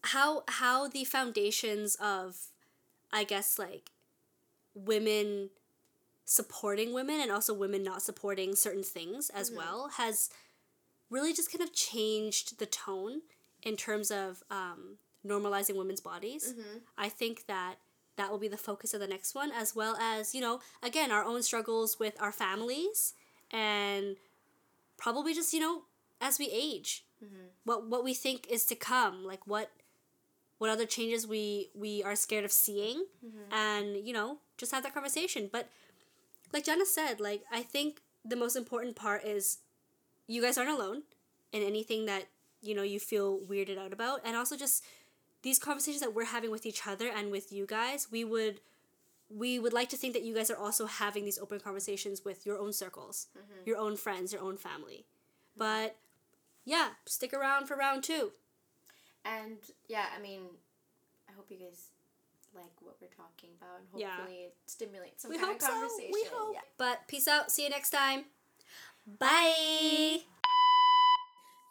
[0.02, 2.36] how how the foundations of
[3.12, 3.90] I guess like
[4.74, 5.50] women
[6.30, 9.60] supporting women and also women not supporting certain things as mm-hmm.
[9.60, 10.28] well has
[11.08, 13.22] really just kind of changed the tone
[13.62, 16.52] in terms of um, normalizing women's bodies.
[16.52, 16.78] Mm-hmm.
[16.98, 17.76] I think that
[18.16, 21.10] that will be the focus of the next one, as well as, you know, again,
[21.10, 23.14] our own struggles with our families
[23.50, 24.16] and
[24.98, 25.84] probably just, you know,
[26.20, 27.46] as we age, mm-hmm.
[27.64, 29.70] what what we think is to come, like what
[30.58, 33.06] what other changes we we are scared of seeing
[33.50, 35.48] and, you know, just have that conversation.
[35.50, 35.70] But
[36.52, 39.58] like Jenna said, like I think the most important part is
[40.26, 41.02] you guys aren't alone
[41.52, 42.26] in anything that
[42.60, 44.20] you know you feel weirded out about.
[44.24, 44.84] And also just
[45.42, 48.60] these conversations that we're having with each other and with you guys we would
[49.30, 52.46] we would like to think that you guys are also having these open conversations with
[52.46, 53.62] your own circles mm-hmm.
[53.66, 55.04] your own friends your own family.
[55.56, 55.96] But
[56.64, 58.32] yeah stick around for round two.
[59.24, 60.40] And yeah, I mean,
[61.28, 61.88] I hope you guys
[62.58, 64.16] like what we're talking about and Yeah.
[64.16, 66.12] hopefully it stimulates some We kind hope of conversation.
[66.12, 66.14] so.
[66.14, 66.54] We hope.
[66.54, 66.60] Yeah.
[66.76, 67.50] But peace out.
[67.50, 68.24] See you next time.
[69.18, 70.18] Bye.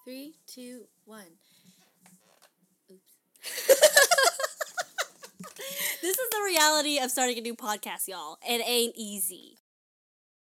[0.03, 1.25] Three, two, one.
[6.01, 8.37] This is the reality of starting a new podcast, y'all.
[8.47, 9.57] It ain't easy.